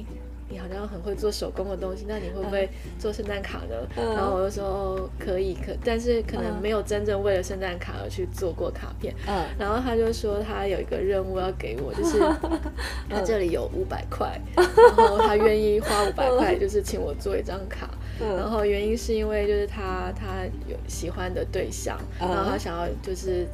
[0.50, 3.76] 你好像很会做手工的东西，那你会不会做圣诞卡呢？
[3.96, 9.14] 嗯、然后我就说哦，可以，可但是可能没有真正为了圣诞卡而去做过卡片。
[9.28, 12.18] 嗯，然后他就说他有一个任务要给我，就是
[13.08, 14.66] 他这里有五百块，嗯、
[14.98, 17.88] 然后他愿意花五百块， 就是请我做一张卡。
[18.20, 23.46] 嗯、然后原因是因为就是他他有喜欢的对象，嗯、然后他想要就是。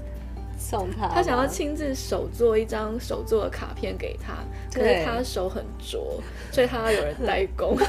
[0.58, 4.34] 送他，他想要亲自手做一张手做的卡片给他，
[4.72, 7.76] 可是他手很拙，所以他要有人代工。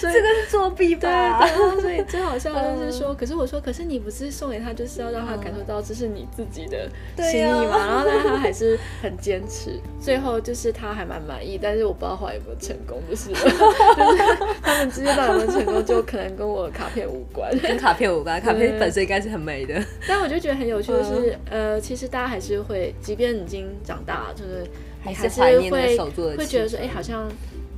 [0.00, 1.40] 这个是作弊吧？
[1.40, 7.78] 对对，所以最好笑，就是说，可是我说，可是你不是送给他，就是要让他感受到这是你自己的心意嘛？
[7.86, 19.82] 然后但他还是很坚持，最后就是他还蛮满意，但是我不知道后来有没有成功，就是就是他们之间到底有没有成功，就可能跟我的卡片无关，跟卡片无关，卡片本身应该是很美的。
[20.06, 21.80] 但我就觉得很有趣的是，呃。
[21.86, 24.66] 其实大家还是会，即便已经长大了，就是
[25.06, 25.96] 你还是会
[26.36, 27.30] 会觉得说，哎，好像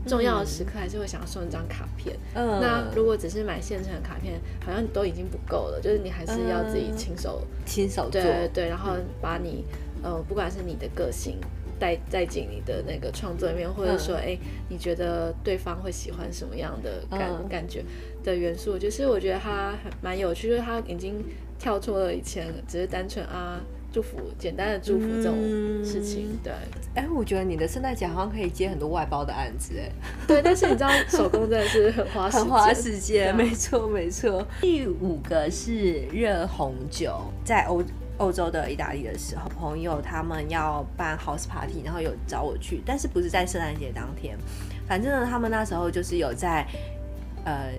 [0.06, 2.16] 重要的时刻还是会想要送一张卡片。
[2.32, 9.62] 嗯，那如果只是买现成的卡片，好像都已经不够了，就是你还是要自己亲手亲手做，对对，然后把你
[10.02, 11.36] 呃，不管是你的个性
[11.78, 14.38] 带带进你的那个创作里面，或者说，哎，
[14.70, 17.84] 你觉得对方会喜欢什么样的感感觉
[18.24, 21.22] 的元素，就是我觉得它蛮有趣，就是它已经
[21.58, 23.60] 跳出了以前只是单纯啊。
[23.98, 25.34] 祝福，简单的祝福这种
[25.84, 26.52] 事情，嗯、对。
[26.94, 29.90] 哎、欸，我觉得你的圣诞节好像可以接很多外包的案子，哎。
[30.24, 34.46] 对，但是你知道手工真的是很花时间，很花时间，没错没错。
[34.60, 37.82] 第五个是热红酒，在欧
[38.18, 44.38] 欧洲的意大利的时候，朋友他们要办 house party，然后有找我去，但是不是在圣诞节当天，
[44.86, 46.64] 反正呢，他们那时候就是有在，
[47.44, 47.72] 呃。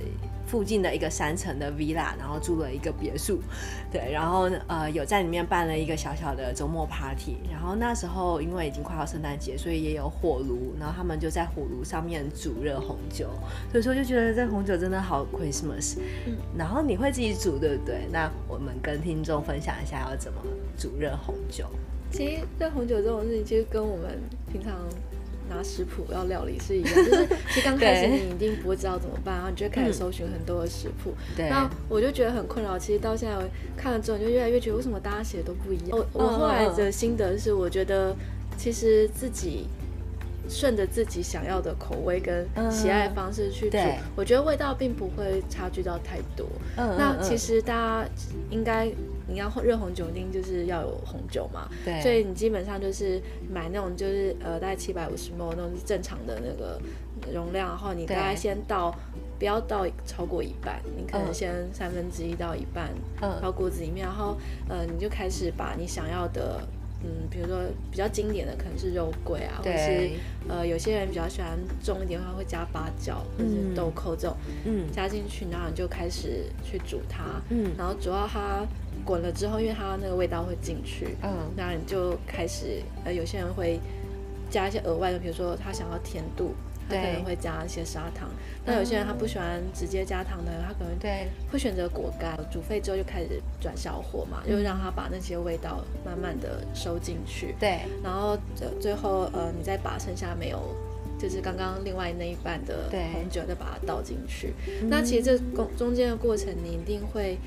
[0.50, 3.40] 附近的一个三层的 villa，然后住了一个别墅，
[3.92, 13.30] 对，然后呃有在里面办了一个小小的周末 party，然后那时候因为已经快要圣诞节，所以也有火炉，然后他们就在火炉上面煮热红酒，
[13.72, 18.08] 所以说就觉得这红酒真的好 Christmas，嗯，然后你会自己煮对不对？
[18.12, 20.42] 那我们跟听众分享一下要怎么
[20.76, 21.66] 煮热红酒。
[22.12, 24.20] 其实热红酒这种事情，其实跟我们
[24.52, 24.74] 平常。
[25.50, 31.14] 拿食谱要料理是一样，就是其实刚开始 你一定不会知道怎么办，然后你就开始搜寻很多的食谱。
[31.36, 32.78] 对，那我就觉得很困扰。
[32.78, 33.44] 其实到现在我
[33.76, 35.98] 看了之后，你就越来越觉得为什么大家写的都不一样。
[35.98, 38.16] 我我后来的心得是，我觉得
[38.58, 39.68] 其实自己
[40.48, 43.78] 顺着自己想要的口味跟喜爱的方式去煮，
[44.16, 46.48] 我觉得味道并不会差距到太多。
[46.78, 48.10] 嗯，那其实大家
[48.50, 48.92] 应该。
[49.30, 56.82] 你要热红酒，一定就是要有红酒嘛，对，所以你基本上就是买那种就是呃大概七百五十 ml 那种正常的那个
[57.32, 58.94] 容量，然后你大概先倒，
[59.38, 62.90] 不要倒超过一半，你可能先三分之一到一半，
[63.22, 64.36] 嗯，到锅子里面，然后
[64.68, 66.62] 呃你就开始把你想要的，
[67.04, 67.60] 嗯，比如说
[67.92, 70.10] 比较经典的可能是肉桂啊，或者是
[70.48, 78.66] 呃有些人比较喜欢重一点的话会加八角或者是豆蔻这种，嗯，加进去，然后你就开始去煮它，嗯，然后煮到它。
[79.10, 83.80] 滚了之后，因为它那个味道会进去，嗯，那你就开始，呃，有些人会
[84.52, 86.54] 加一些额外的，比如说他想要甜度，
[86.88, 88.30] 他可能会加一些砂糖。
[88.64, 92.38] 那有些人他不喜欢直接加糖的，他可能对会选择果干。
[92.52, 97.56] 煮沸之后就开始转小火嘛，就让它把那些味道慢慢的收进去。
[97.60, 98.38] 对，然后
[98.80, 100.62] 最后呃，你再把剩下没有，
[101.18, 104.54] 就是刚刚另外那一半的红酒再把它倒进去。
[104.88, 107.40] 那其实这中中间的过程，你一定会。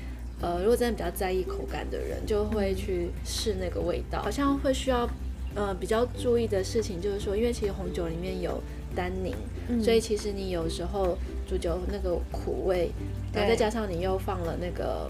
[0.43, 4.21] 呃，如果真的比较在意口感的人，就会去试那个味道。
[4.21, 5.09] 好像会需要，
[5.55, 8.61] 呃，比较注意的事情就是说，因为其实红酒里面有
[8.93, 9.33] 单宁，
[9.69, 11.17] 嗯、所以其实你有时候
[11.47, 12.91] 煮酒那个苦味，
[13.31, 15.09] 然后再加上你又放了那个，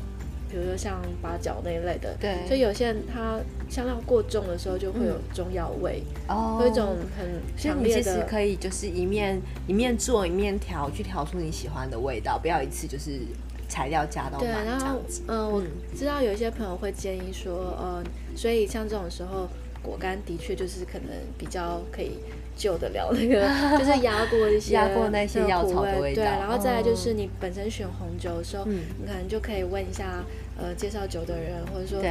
[0.51, 8.03] 比如说像八角那一类的，对，所以有些人他香料过重的时候，就会有中药味，哦、嗯，有一种很强烈的。
[8.03, 13.19] 其实可以就是一面一面做一面调，去调出你喜欢的味道，不要一次就是。
[13.67, 15.63] 材料加到满，对，然后嗯、呃，我
[15.95, 18.03] 知道有一些朋友会建议说，呃，
[18.35, 19.47] 所以像这种时候，
[19.81, 22.19] 果干的确就是可能比较可以
[22.55, 23.47] 救得了那个，
[23.77, 26.21] 就是压过一些压过那些药草的味道。
[26.21, 30.23] 对，然后再来就是你本身选红酒的时候，嗯、你可能就可以问一下
[30.57, 32.01] 呃介绍酒的人，或者说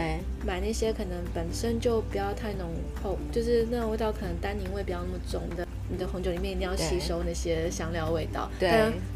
[0.44, 2.68] 买那些可能本身就不要太浓
[3.02, 5.66] 厚，就是那种味道可能单宁味不要那么重的。
[5.90, 8.48] 你的红酒里面一定要吸收那些香料味道。
[8.58, 8.70] 对。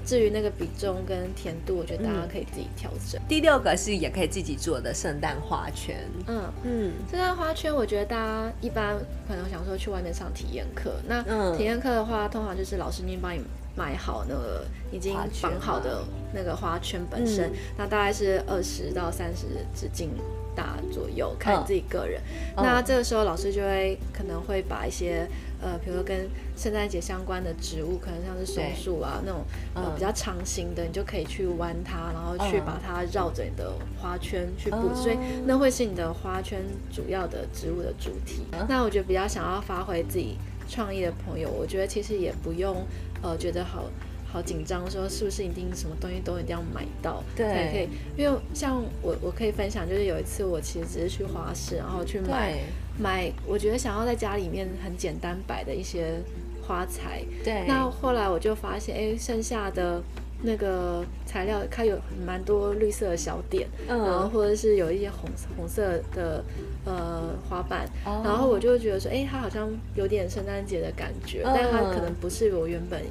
[0.05, 3.19] 至于那个比重跟甜度，我觉得大家可以自己调整。
[3.27, 5.97] 第六个是也可以自己做的圣诞花圈。
[6.27, 10.93] 嗯嗯，圣诞花圈，我觉得大家一般可能想说去外面上体验课。
[11.09, 11.23] 那
[11.57, 13.41] 体验课的话，通常就是老师那边帮你
[13.77, 16.03] 买好那个已经绑好的
[16.33, 20.11] 那个花圈本身，那大概是二十到三十直径
[20.55, 22.21] 大左右，看你自己个人。
[22.57, 25.29] 那这个时候老师就会可能会把一些。
[25.59, 29.41] 呃，比如说跟圣诞节相关的植物，可能像是松树啊那种
[29.75, 35.17] 呃比较长形的，你就可以去弯它，然后去把它绕着你的花圈去布置，所以
[35.47, 36.63] 那会是你的花圈
[36.93, 38.43] 主要的植物的主题。
[38.69, 40.37] 那我觉得比较想要发挥自己
[40.69, 42.87] 创意的朋友，我觉得其实也不用
[43.23, 43.85] 呃觉得好
[44.27, 47.89] 好紧张，说是不是一定什么东西都一定要买到才可以？
[48.17, 52.59] 因为像我我可以分享，就是有一次我其实只是去花市，然后去买。
[52.99, 56.15] 买，我觉得想要在家里面很简单摆的一些
[56.63, 57.23] 花材。
[57.45, 57.67] 对。
[57.69, 60.03] 那后来我就发现，哎，剩下的
[60.43, 66.45] 那个材料，它有蛮多绿色的小点，嗯，然后或者是有一些红红色的
[66.85, 73.03] 呃花瓣，哦，然后我就觉得说，哎，它好像有点圣诞节的感觉，嗯，但它可能不是我原本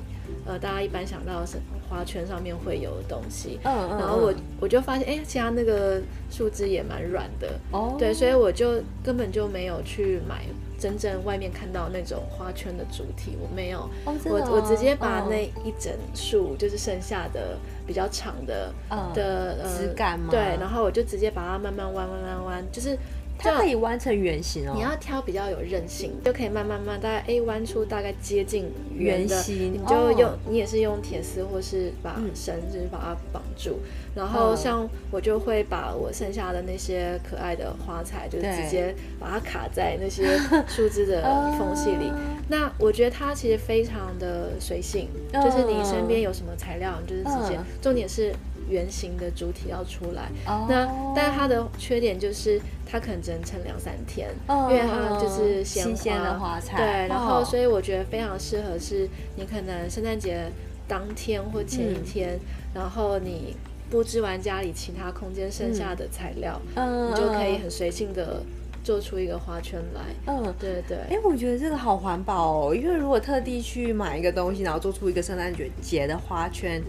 [0.45, 1.57] 呃大家一般想到的是。
[1.87, 6.01] 花圈上面会有的东西，嗯嗯，然后我我就发现，哎，其他那个
[6.31, 10.47] 树枝也蛮软的，哦，对，所以我就根本就没有去买
[10.77, 17.57] 真正外面看到那种花圈的主题，我没有，哦哦、我我直接把那一整束就是剩下的
[17.87, 22.97] 比较长的、嗯、的枝干嘛，对，然后我就直接把它慢慢弯弯弯弯，就是。
[23.37, 24.73] 它可以弯成圆形哦。
[24.75, 33.79] 你要挑比较有韧性，就可以慢慢慢大概 A 弯出大概接近圆形，你就用你也是用铁丝或是把绳子把它绑住。
[34.15, 41.21] 然后像我就会把我剩下的那些可爱的花材，就直接把它卡在那些树枝的
[41.59, 42.11] 缝隙里。
[42.47, 47.59] 那我觉得它其实非常的随性，就是你身边有什么材料，你就是直接。
[47.81, 48.33] 重点是。
[48.69, 50.69] 圆形的主体要出来，oh.
[50.69, 54.71] 那但是它的缺点就是它可能只能撑两三天，oh.
[54.71, 56.77] 因为它就是新鲜的花材。
[56.77, 57.11] 对，oh.
[57.11, 60.51] 然后所以我觉得非常适合是，你可能圣诞节
[60.87, 62.39] 当天或前一天，嗯、
[62.73, 63.55] 然后你
[63.89, 68.41] 布置完家里其他空间剩下的材料，嗯、你就可以很随性的
[68.83, 70.01] 做出一个花圈来。
[70.25, 70.97] 嗯，对对。
[70.97, 76.81] 哎、欸，我觉得这个好环保哦，因为如果特地去买一个东西，然后做出一个圣诞节节的花圈。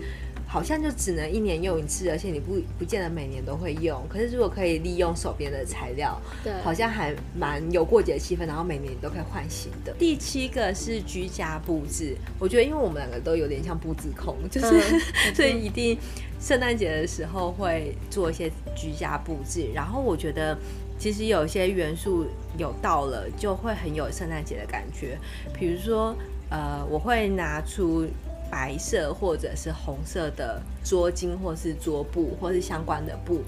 [0.56, 4.02] 好像就只能一年用一次，而且你不不见得每年都会用。
[4.08, 9.92] 可是如果可以利用手边的材料，对，好像还蛮有过节气氛，然后每年都可以换新的。
[9.98, 14.66] 第七个是居家布置，我觉得因为我们两个都有点像布置控， 就是、
[15.28, 15.98] 嗯、所以一定
[16.40, 19.68] 圣诞节的时候会做一些居家布置。
[19.74, 20.56] 然后我觉得
[20.98, 22.24] 其实有些元素
[22.56, 25.18] 有到了，就会很有圣诞节的感觉。
[25.52, 26.16] 比如说，
[26.48, 28.06] 呃，我会拿出。
[28.50, 33.42] 白色或者是红色的桌巾，或是桌布，或是相关的布，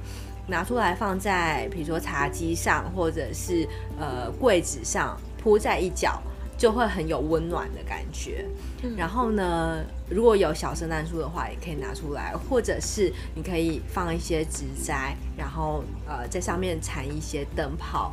[0.47, 3.69] 拿出来放在比如说茶几上，或者是
[3.99, 6.21] 呃柜子上铺在一角，
[6.57, 8.45] 就会很有温暖的感觉。
[8.83, 18.13] 嗯、然后呢，如果有小圣诞树的话，也可以拿出来，或者是你可以放一些植栽，然后呃在上面缠一些灯泡，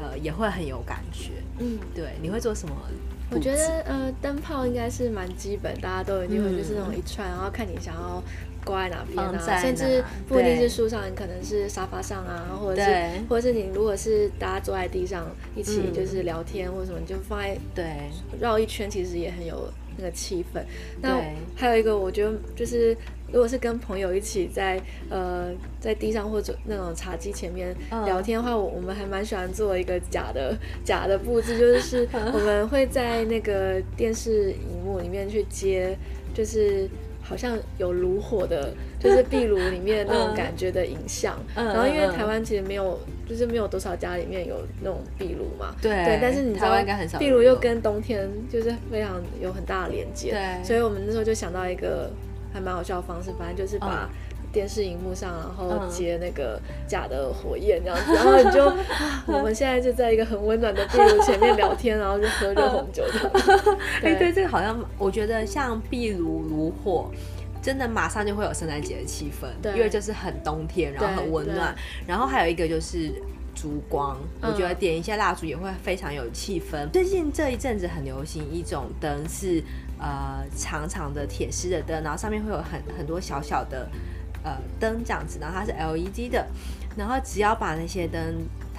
[0.00, 1.32] 呃也会很有感觉。
[1.58, 2.74] 嗯，对，你会做什么？
[3.30, 8.22] 我觉得呃，灯泡应该是蛮基本，大家都一定会就是那种一串，嗯、然后看你想要
[8.64, 12.90] 挂在哪边啊，哪甚至不一定是树上，你可能是沙发上啊，或者是
[13.28, 17.84] 或者是你如果是大家坐在地上一起就是聊天或者什么，你就放在对。
[18.40, 20.60] 绕一圈，其实也很有那个气氛。
[21.00, 21.34] 那对。
[21.54, 22.96] 还有一个，我觉得就是。
[23.32, 27.74] 如果是跟朋友一起在呃在地上或者那种茶几前面
[28.04, 35.96] 聊天的话，我我们还蛮喜欢做一个假的 假的布置，就是我们会在那个电视荧幕里面去接，
[36.34, 36.88] 就是
[37.22, 41.38] 好像有炉火的，就是壁炉里面那种感觉的影像。
[41.54, 46.18] 然后因为台湾其实没有，就是没有多少家里面有那种壁炉嘛，对对。
[46.20, 50.64] 但是你知道，壁炉又跟冬天就是非常有很大的连接，对。
[50.64, 52.10] 所以我们那时候就想到一个。
[52.52, 54.08] 还蛮好笑的方式，反正就是把
[54.52, 58.64] 电视荧幕上，然后接那个假的火焰这样子，然后你就
[59.32, 63.30] 我们现在就在一个很温暖的壁炉前面聊天，然后就喝热红酒的。
[64.02, 67.10] 哎，对，这个好像我觉得像壁炉炉火，
[67.62, 71.72] 真的马上就会有圣诞节的气氛，因为就是很冬天，然后很温暖。
[72.06, 73.12] 然后还有一个就是
[73.54, 76.88] 烛光，嗯、我觉得点一下蜡烛也会非常有气氛。
[76.90, 79.62] 最近这一阵子很流行一种灯是
[80.00, 83.88] 呃长长的铁丝的灯，然后上面会有很很多小小的
[84.42, 86.46] 呃灯这样子，然后它是 LED 的，
[86.96, 88.20] 然后只要把那些灯。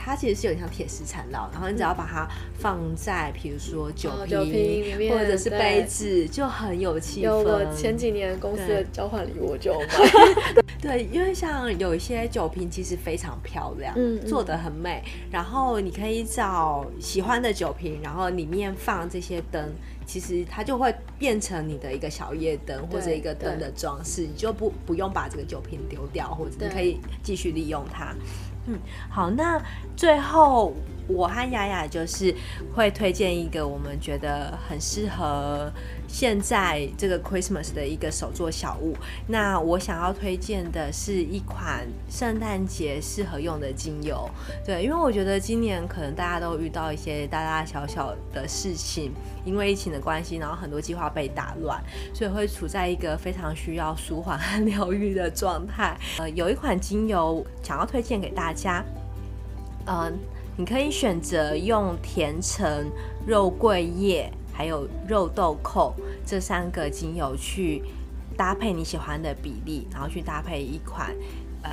[0.04, 2.28] 它其实是有点像铁丝缠绕，然后你只要把它
[2.58, 7.26] 放在，比如说酒瓶，或者是杯子，就很有气氛。
[7.26, 9.88] 有我前几年公司的交换礼物就买。
[10.82, 15.04] 对，因为像有一些酒瓶其实非常漂亮，嗯，做的很美。
[15.30, 19.72] 然后你可以找喜欢的酒瓶，然后里面放这些灯，
[20.08, 28.16] 其实它就会变成你的一个小夜灯或者一个灯的装饰，你就不不用把这个酒瓶丢掉，或者你可以继续利用它。
[29.10, 29.62] 好，那
[29.96, 30.74] 最后
[31.14, 32.34] 我和雅雅就是
[32.76, 35.72] 会推荐一个我们觉得很适合
[36.08, 38.96] 现在这个 Christmas 的一个手作小物。
[39.28, 44.30] 那我想要推荐的是一款圣诞节适合用的精油。
[44.66, 49.12] 对，因为我觉得今年可能大家都遇到一些大大小小的事情，
[49.46, 51.82] 因为疫情的关系，然后很多计划被打乱，
[52.14, 55.98] 所以会处在一个非常需要舒缓和疗愈的状态。
[56.18, 58.84] 呃，有一款精油想要推荐给大家，
[59.86, 60.12] 呃，
[60.62, 62.88] 你可以选择用甜橙、
[63.26, 65.92] 肉桂叶还有肉豆蔻
[66.24, 67.82] 这三个精油去
[68.38, 71.16] 搭配你喜欢的比例，然后去搭配一款
[71.64, 71.72] 呃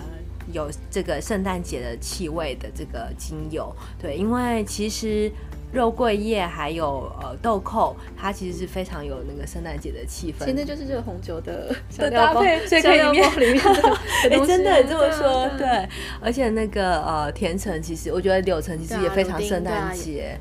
[0.54, 3.70] 有这个圣诞节的气味的这个精油。
[4.00, 5.30] 对，因为其实。
[5.72, 10.44] 肉桂叶还有呃豆蔻，它其实是非常有那个圣诞节的气氛。
[10.44, 13.98] 现在就是这个红酒的的搭配，所以可以里面里面的
[14.30, 15.88] 哎，真的这么说对，对。
[16.22, 20.38] 而且那个呃甜橙，其实我觉得柳橙其实也非常圣诞节。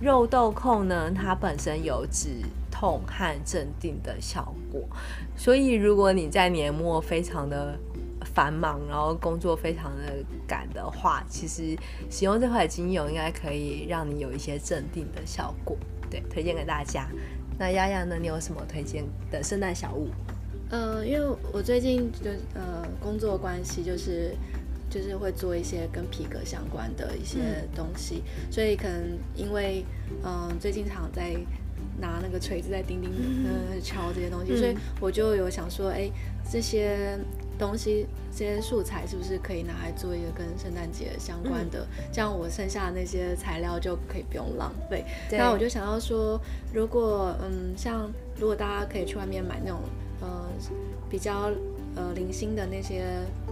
[0.00, 2.30] 肉豆蔻呢，它本身有止
[2.70, 4.82] 痛和镇定的效果，
[5.36, 7.78] 所以如果你在年末非常的。
[8.34, 11.76] 繁忙，然后工作非常的赶的话，其实
[12.10, 15.76] 使用这块精油应该可以让你有一些镇定的效果。
[16.10, 17.08] 对，推荐给大家。
[17.58, 18.16] 那丫丫呢？
[18.20, 20.08] 你有什么推荐的圣诞小物？
[20.70, 24.34] 呃，因为我最近就呃工作关系，就是
[24.88, 27.38] 就是会做一些跟皮革相关的一些
[27.74, 29.84] 东西，嗯、所以可能因为
[30.24, 31.36] 嗯、呃、最近常在
[32.00, 33.10] 拿那个锤子在叮叮
[33.44, 36.10] 呃敲这些东西，嗯、所以我就有想说，哎，
[36.50, 37.18] 这些。
[37.58, 41.80] 东西这些素材是不是可以拿来做一个跟圣诞节相关的？
[41.98, 45.04] 嗯、这样我剩下的那些材料就可以不用浪费。
[45.30, 46.40] 那我就想要说，
[46.72, 49.80] 如果嗯，像如果大家可以去外面买那种
[50.20, 50.48] 呃
[51.08, 51.50] 比较
[51.94, 53.04] 呃零星的那些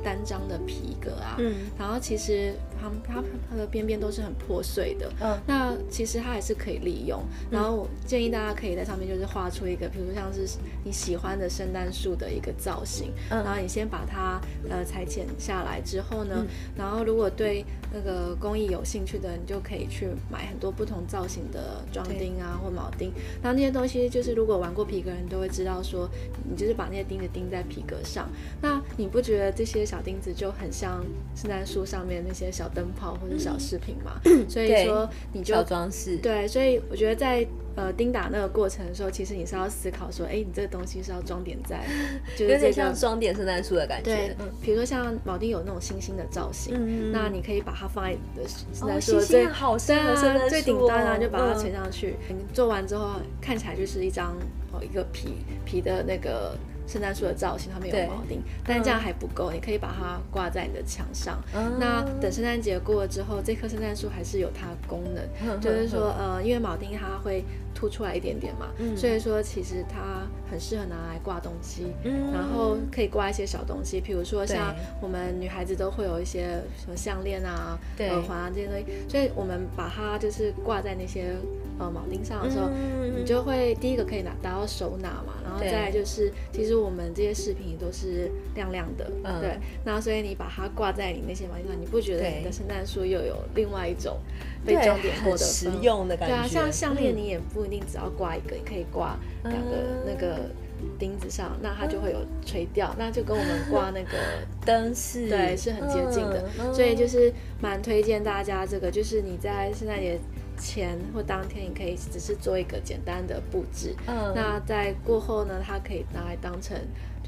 [0.02, 2.54] 单张的皮革啊，嗯，然后其实。
[2.82, 7.22] 它它它的边边都是很破碎的，嗯，那其实它还是可以利用。
[7.50, 10.46] 然后我建议大家可以在上面就是画出一个，比如像是
[10.82, 14.40] 你喜欢的圣诞树的一个造型，嗯，然后你先把它
[14.70, 17.62] 呃裁剪下来之后呢，嗯，然后如果对
[17.92, 23.12] 那个工艺有兴趣的，你就可以去买很多不同造型的装钉啊或铆钉。
[23.42, 26.08] 那那些东西就是如果玩过皮革人都会知道说，
[26.48, 28.28] 你就是把那些钉子钉在皮革上，
[28.62, 36.16] 那你不觉得这些小钉子就很像圣诞树上面那些小灯泡或者小饰品吗，嗯、 所以说你就小装饰。
[36.18, 37.46] 对，所以我觉得在
[37.76, 41.84] 呃钉打那个过程的时候，其实你是要思考说，哎，你这个东西是要装点在，
[42.36, 44.14] 就是、有点像装点圣诞树的感觉。
[44.14, 52.16] 对，比如说像铆钉有那种星星的造型，嗯、那你可以把它放在你的圣诞树最好圣诞树、哦、最顶端啊，就把它垂上去。
[52.52, 54.36] 做完之后看起来就是一张
[54.72, 56.56] 哦一个皮皮的那个。
[56.90, 61.40] 圣诞树的造型，它没有铆钉，但是这样还不够，嗯、你可以把它挂在你的墙上。
[61.54, 67.44] 嗯、那等圣诞节过了之后，这棵圣诞树还是有它的功能，嗯、就是说，呃，因为铆钉它会
[67.74, 81.34] 凸出来一点点嘛，嗯、所以说其实它很适合拿来挂东西，嗯、然后可以挂一些小东西，比如说像我们女孩子都会有一些什么项链啊、耳环啊这些东西，所以我们把它就是挂在那些。
[81.80, 94.18] 呃，铆钉上的时候，嗯、你就会第一个可以拿达到手拿嘛，然后再来就是，其实我们这些饰品都是亮亮的，嗯、对，那所以你把它挂在你那些铆钉上，你不觉得你的圣诞树又有另外一种
[94.64, 96.34] 被装点过的实用的感觉？
[96.34, 100.50] 对啊，像项链你也不一定只要挂一个，你可以挂两个那个
[100.98, 104.18] 钉子上，那它就会有垂吊，那就跟我们挂那个
[104.64, 110.18] 灯饰对是很接近的，所以就是蛮推荐大家这个，就是你在圣诞节。
[110.62, 113.96] 前或当天，你可以只是做一个简单的布置。
[114.06, 116.76] 嗯，那在过后呢，它可以拿来当成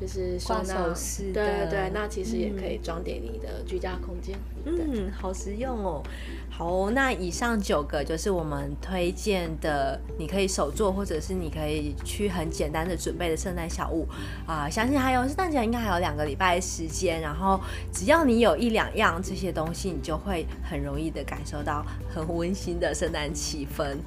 [0.03, 4.37] 就是收纳首饰，对对对，那其实也可以装点你的居家空间。
[4.65, 6.03] 嗯，好实用哦。
[6.51, 14.05] 好哦，那以上九个就是我们推荐的，你可以手做，或者是你可以去很简单的准备的圣诞小物
[14.45, 14.71] 啊、呃。
[14.71, 17.61] 相信还有圣诞节应该还有两个礼拜的时间，然后
[17.93, 23.99] 只要你有一两样这些东西，你就会很容易的感受到很温馨的圣诞气氛。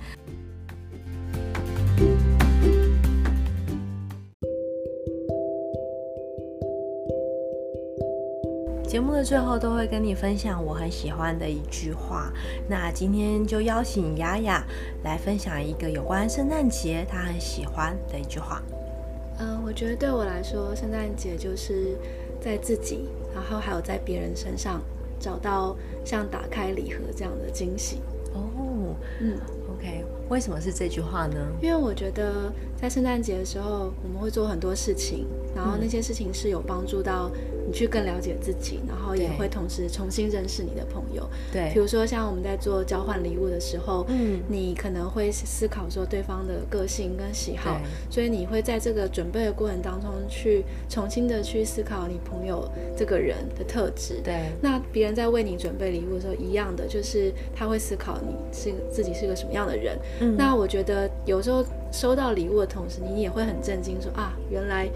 [8.86, 12.32] 节目的最后都会跟你分享我很喜欢的一句话，
[12.70, 14.64] 那今天就邀请雅雅
[15.04, 18.62] 来分享一个有关圣诞节她很喜欢的一句话。
[19.40, 21.98] 嗯、呃，我觉得对我来说，圣诞节就是
[22.40, 24.80] 在自己，然后还有在别人身上
[25.20, 25.76] 找到
[26.06, 27.98] 像打开礼盒这样的惊喜。
[28.34, 29.38] 哦，嗯
[29.74, 31.36] ，OK，为什么是这句话呢？
[31.62, 35.26] 因为我觉得在圣诞节的时候，我们会做很多事情，
[35.56, 37.32] 然后那些事情是有帮助到。
[37.66, 41.28] 你去更了解自己，然后也会同时重新认识你的朋友。
[41.52, 47.80] 对，比如说像我们在做交换礼物的时候，嗯，你可能会思考说对方的个性跟喜好，
[48.10, 54.22] 所以你会在这个准备的过程当中去重新的去思考你朋友这个人的特质。
[54.24, 59.98] 对，那别人在为你准备礼物的时候，一样的就是他会思考你是自己是个什么样的人。
[60.20, 64.88] 嗯，那我觉得有时候收到礼物的同时，你也会很震惊说啊，原来。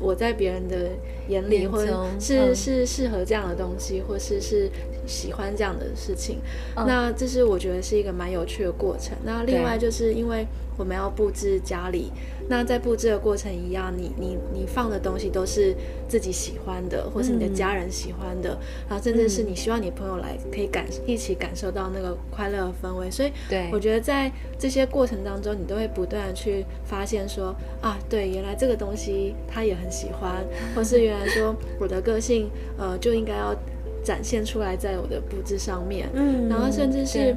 [0.00, 0.88] 我在别人的
[1.28, 4.68] 眼里，或者是是适合这样的东西，或是是
[5.06, 6.38] 喜欢这样的事情，
[6.74, 9.16] 那这是我觉得是一个蛮有趣的过程。
[9.24, 10.46] 那另外就是因为
[10.76, 12.10] 我们要布置家里。
[12.50, 15.72] 那在布置的过程一样，你你你放的东西都是
[16.08, 18.58] 自己喜欢的，或是你的家人喜欢的，嗯、
[18.88, 23.08] 然后甚至是你希望你朋友来可以感一起感受到那个快乐的氛围。
[23.08, 30.44] 所以，对，我觉得在这些过程当中，你都会不断的去发现说啊，对，原来这个东西他也很喜欢，
[30.74, 33.54] 或是原来说 我的个性呃就应该要
[34.02, 36.08] 展现出来在我的布置上面。
[36.14, 37.36] 嗯，然后甚至是。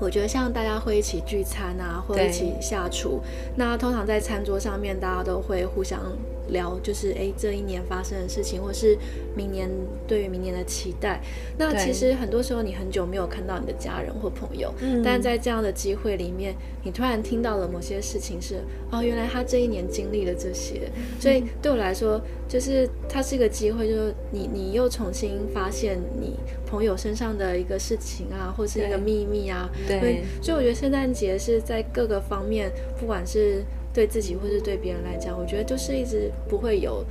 [0.00, 3.20] 我觉得像大家会一起聚餐啊，或一起下厨，
[3.56, 6.00] 那通常在餐桌上面，大家都会互相
[6.48, 8.96] 聊，就是哎，这一年发生的事情，或是
[9.34, 9.68] 明年
[10.06, 11.20] 对于明年的期待。
[11.58, 14.72] 那其实很多时候你很久没有看到你的家人或朋友，
[15.04, 18.56] 但在这样的机会里面，你突然听到了某些事情是，
[18.90, 26.34] 哦，原来他这一年经历了这些，所以对我来说，就是它是一个机会，就是你你又重新发现你
[26.66, 33.64] 朋友身上的一个事情啊，或是一个秘密啊，对，对，所以我觉得圣诞节是在各个方面，不管是。
[33.94, 37.04] 对自己或是对别人来讲，我觉得就是一直不会有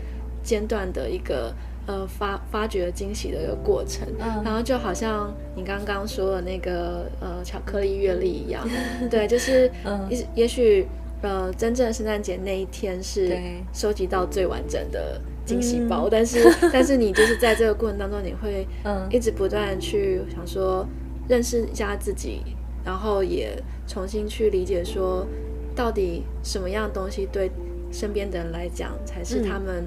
[0.44, 1.54] 间断的一个
[1.88, 8.68] 呃发发掘惊喜的一个过程，嗯、然后就好像你刚刚说的那个呃巧克力阅历一样，
[9.10, 9.72] 对，就是
[10.10, 10.86] 也也许
[11.22, 13.34] 呃真正的圣诞节那一天是
[13.72, 16.44] 收集到最完整的惊喜包，但是
[16.74, 18.68] 但是你就是在这个过程当中，你会
[19.10, 20.86] 一直不断去想说
[21.30, 22.42] 认识一下自己，
[22.84, 23.58] 然后也
[23.88, 25.26] 重新去理解说。
[25.76, 27.50] 到底什么样的东西对
[27.91, 29.86] 身边的人来讲才是他们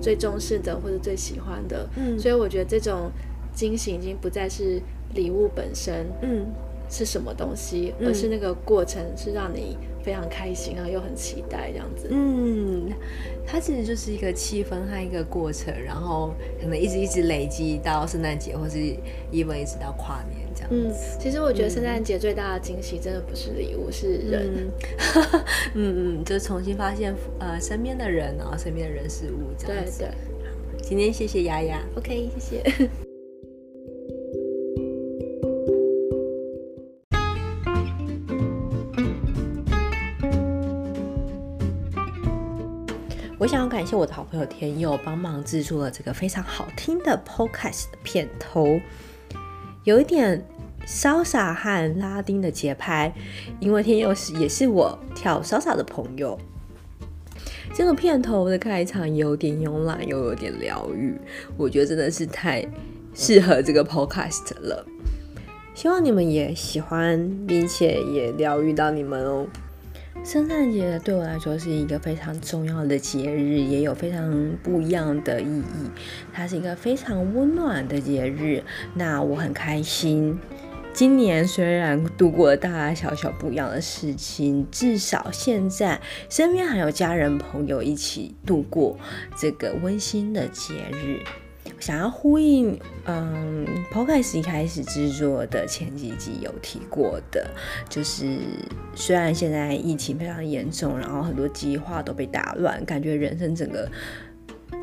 [0.00, 1.88] 最重视的或者最喜欢的？
[1.96, 3.10] 嗯，所以我觉得这种
[3.54, 4.80] 惊喜已经不再是
[5.14, 6.46] 礼物本身，嗯，
[6.88, 12.08] 是什么东西，而是那个过程是让你非常开心啊，又很期待这样子。
[12.10, 12.90] 嗯，
[13.46, 18.78] 它其实就是一个气氛和一个过程，然后可能一直一直累积到圣诞节，或是
[19.30, 20.41] even 一直到跨年。
[20.70, 24.70] 嗯，其实我觉得圣诞节最大的惊喜真的不是礼物，嗯、是人。
[25.74, 30.00] 嗯 嗯，就重新发现呃身边的人，然后身边的人事物这样子。
[30.00, 30.14] 对对。
[30.82, 32.88] 今天谢谢丫丫，OK，谢谢。
[43.38, 48.80] 我想要感谢我的好朋友天佑帮忙制作了这个非常好听的 Podcast 的片头。
[49.84, 50.44] 有一点
[50.86, 53.12] 潇洒和拉丁的节拍，
[53.60, 56.38] 因为天佑是也是我跳潇洒的朋友。
[57.74, 61.14] 这个片头的开场有点慵懒，又有点疗愈，
[61.56, 62.66] 我觉得真的是太
[63.14, 64.86] 适合这个 podcast 了。
[65.74, 69.46] 希望你们也喜欢，并且也疗愈到你们哦。
[70.24, 75.90] 圣诞节对我来说是一个非常重要的节日，也有非常不一样的意义。
[76.32, 78.62] 它是一个非常温暖的节日，
[78.94, 80.38] 那我很开心。
[80.92, 86.00] 今年虽然度过了大大小小不一样的事情，至少现在
[86.30, 88.96] 身边还有家人朋友一起度过
[89.36, 91.18] 这个温馨的节日。
[91.78, 97.48] 想要呼应，嗯，Podcast 一开始制作的前几集有提过的，
[97.88, 98.38] 就是
[98.94, 103.90] 虽然现在疫情非常严重，然后很多计划都被打乱，感觉人生整个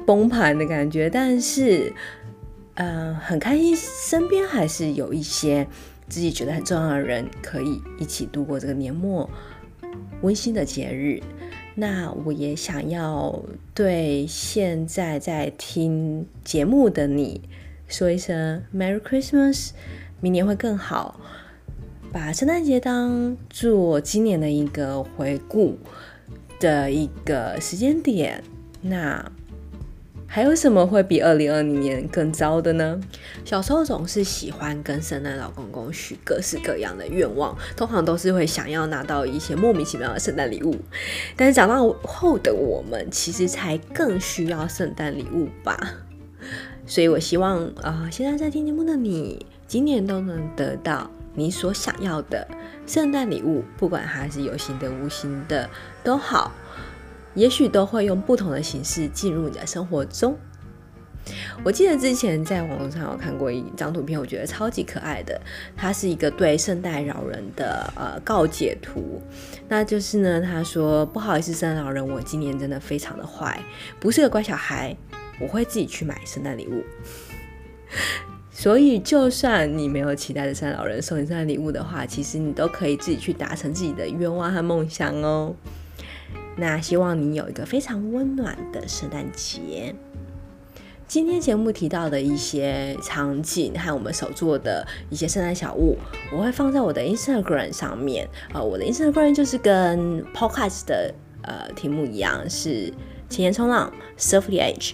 [0.05, 1.93] 崩盘的感觉，但是，
[2.75, 5.65] 嗯，很开心，身边还是有一些
[6.09, 9.29] 自己觉得很重要的人，可以一起度过这个年末
[10.21, 11.21] 温馨的节日。
[11.79, 13.41] 那我也想要
[13.73, 17.39] 对现在在听节目的你
[17.87, 19.69] 说一声 Merry Christmas，
[20.19, 21.21] 明年会更好。
[22.11, 25.77] 把圣诞节当做今年的一个回顾
[26.59, 28.43] 的一个时间点，
[28.81, 29.31] 那
[30.31, 33.01] 还有什么会比二零二零年更糟的呢？
[33.43, 40.77] 小时候总是喜欢跟圣诞老公公许各式各样的愿望，通常都是会想要拿到一些莫名其妙的圣诞礼物。
[41.35, 45.77] 但是长大后的我们，其实才更需要圣诞礼物吧。
[46.85, 51.09] 所以我希望啊、呃，现在在听节目的你，今年都能得到。
[51.35, 52.45] 你所想要的
[52.85, 55.69] 圣诞礼物，不管它是有形的、无形的
[56.03, 56.51] 都好，
[57.35, 60.37] 也许都会用不同的形式进入你的生活中。
[61.63, 65.39] 我记得之前在网络上有看过一张图片，我觉得超级可爱的，
[65.77, 69.21] 它是一个对圣诞老人的呃告解图。
[69.67, 73.61] 那就是呢，他说：“不好意思，圣诞老人，我今年真的非常的坏，
[73.99, 74.95] 不是个乖小孩，
[75.39, 76.83] 我会自己去买圣诞礼物。
[78.51, 85.53] ”所以，就算你没有期待的圣诞老人送你圣诞礼物的话，其实你都可以自己去达成自己的愿望和梦想哦。
[86.59, 89.95] 那希望你有一个非常温暖的圣诞节。
[91.07, 95.97] 今天节目提到的一些场景和我们手做的一些圣诞小物，
[96.31, 98.27] 我会放在我的 Instagram 上面。
[98.53, 102.93] 呃，我的 Instagram 就是跟 Podcast 的呃题目一样，是
[103.29, 104.91] 浅言冲浪 Surf the Edge。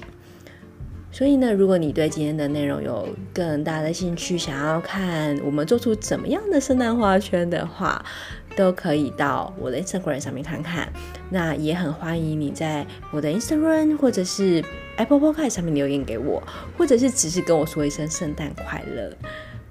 [1.12, 8.06] 所以呢，如果你对今天的内容有更大的兴趣，想要看我们做出怎么样的圣诞花圈的话，
[8.56, 10.92] 都可以到我的 Instagram 上面看看。
[11.30, 14.64] 那也很欢迎你在我的 Instagram 或者是
[14.98, 16.42] Apple Podcast 上面留言给我，
[16.78, 19.12] 或者是只是跟我说一声圣诞快乐，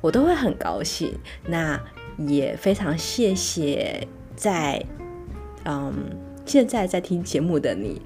[0.01, 1.13] 我都会很高兴。
[1.47, 1.81] 那
[2.19, 4.07] 也非常谢谢
[4.37, 4.85] 在
[5.65, 5.93] 嗯
[6.45, 8.03] 现在在听节目的你。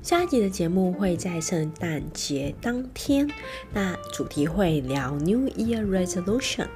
[0.00, 3.28] 下一集的节目会在圣诞节当天，
[3.74, 6.68] 那主题会聊 New Year Resolution，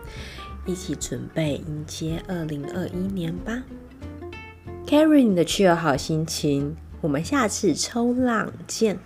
[0.64, 3.62] 一起准备迎接二零二一年吧。
[4.86, 8.98] Carry 你的出游好心情，我们下次冲浪见。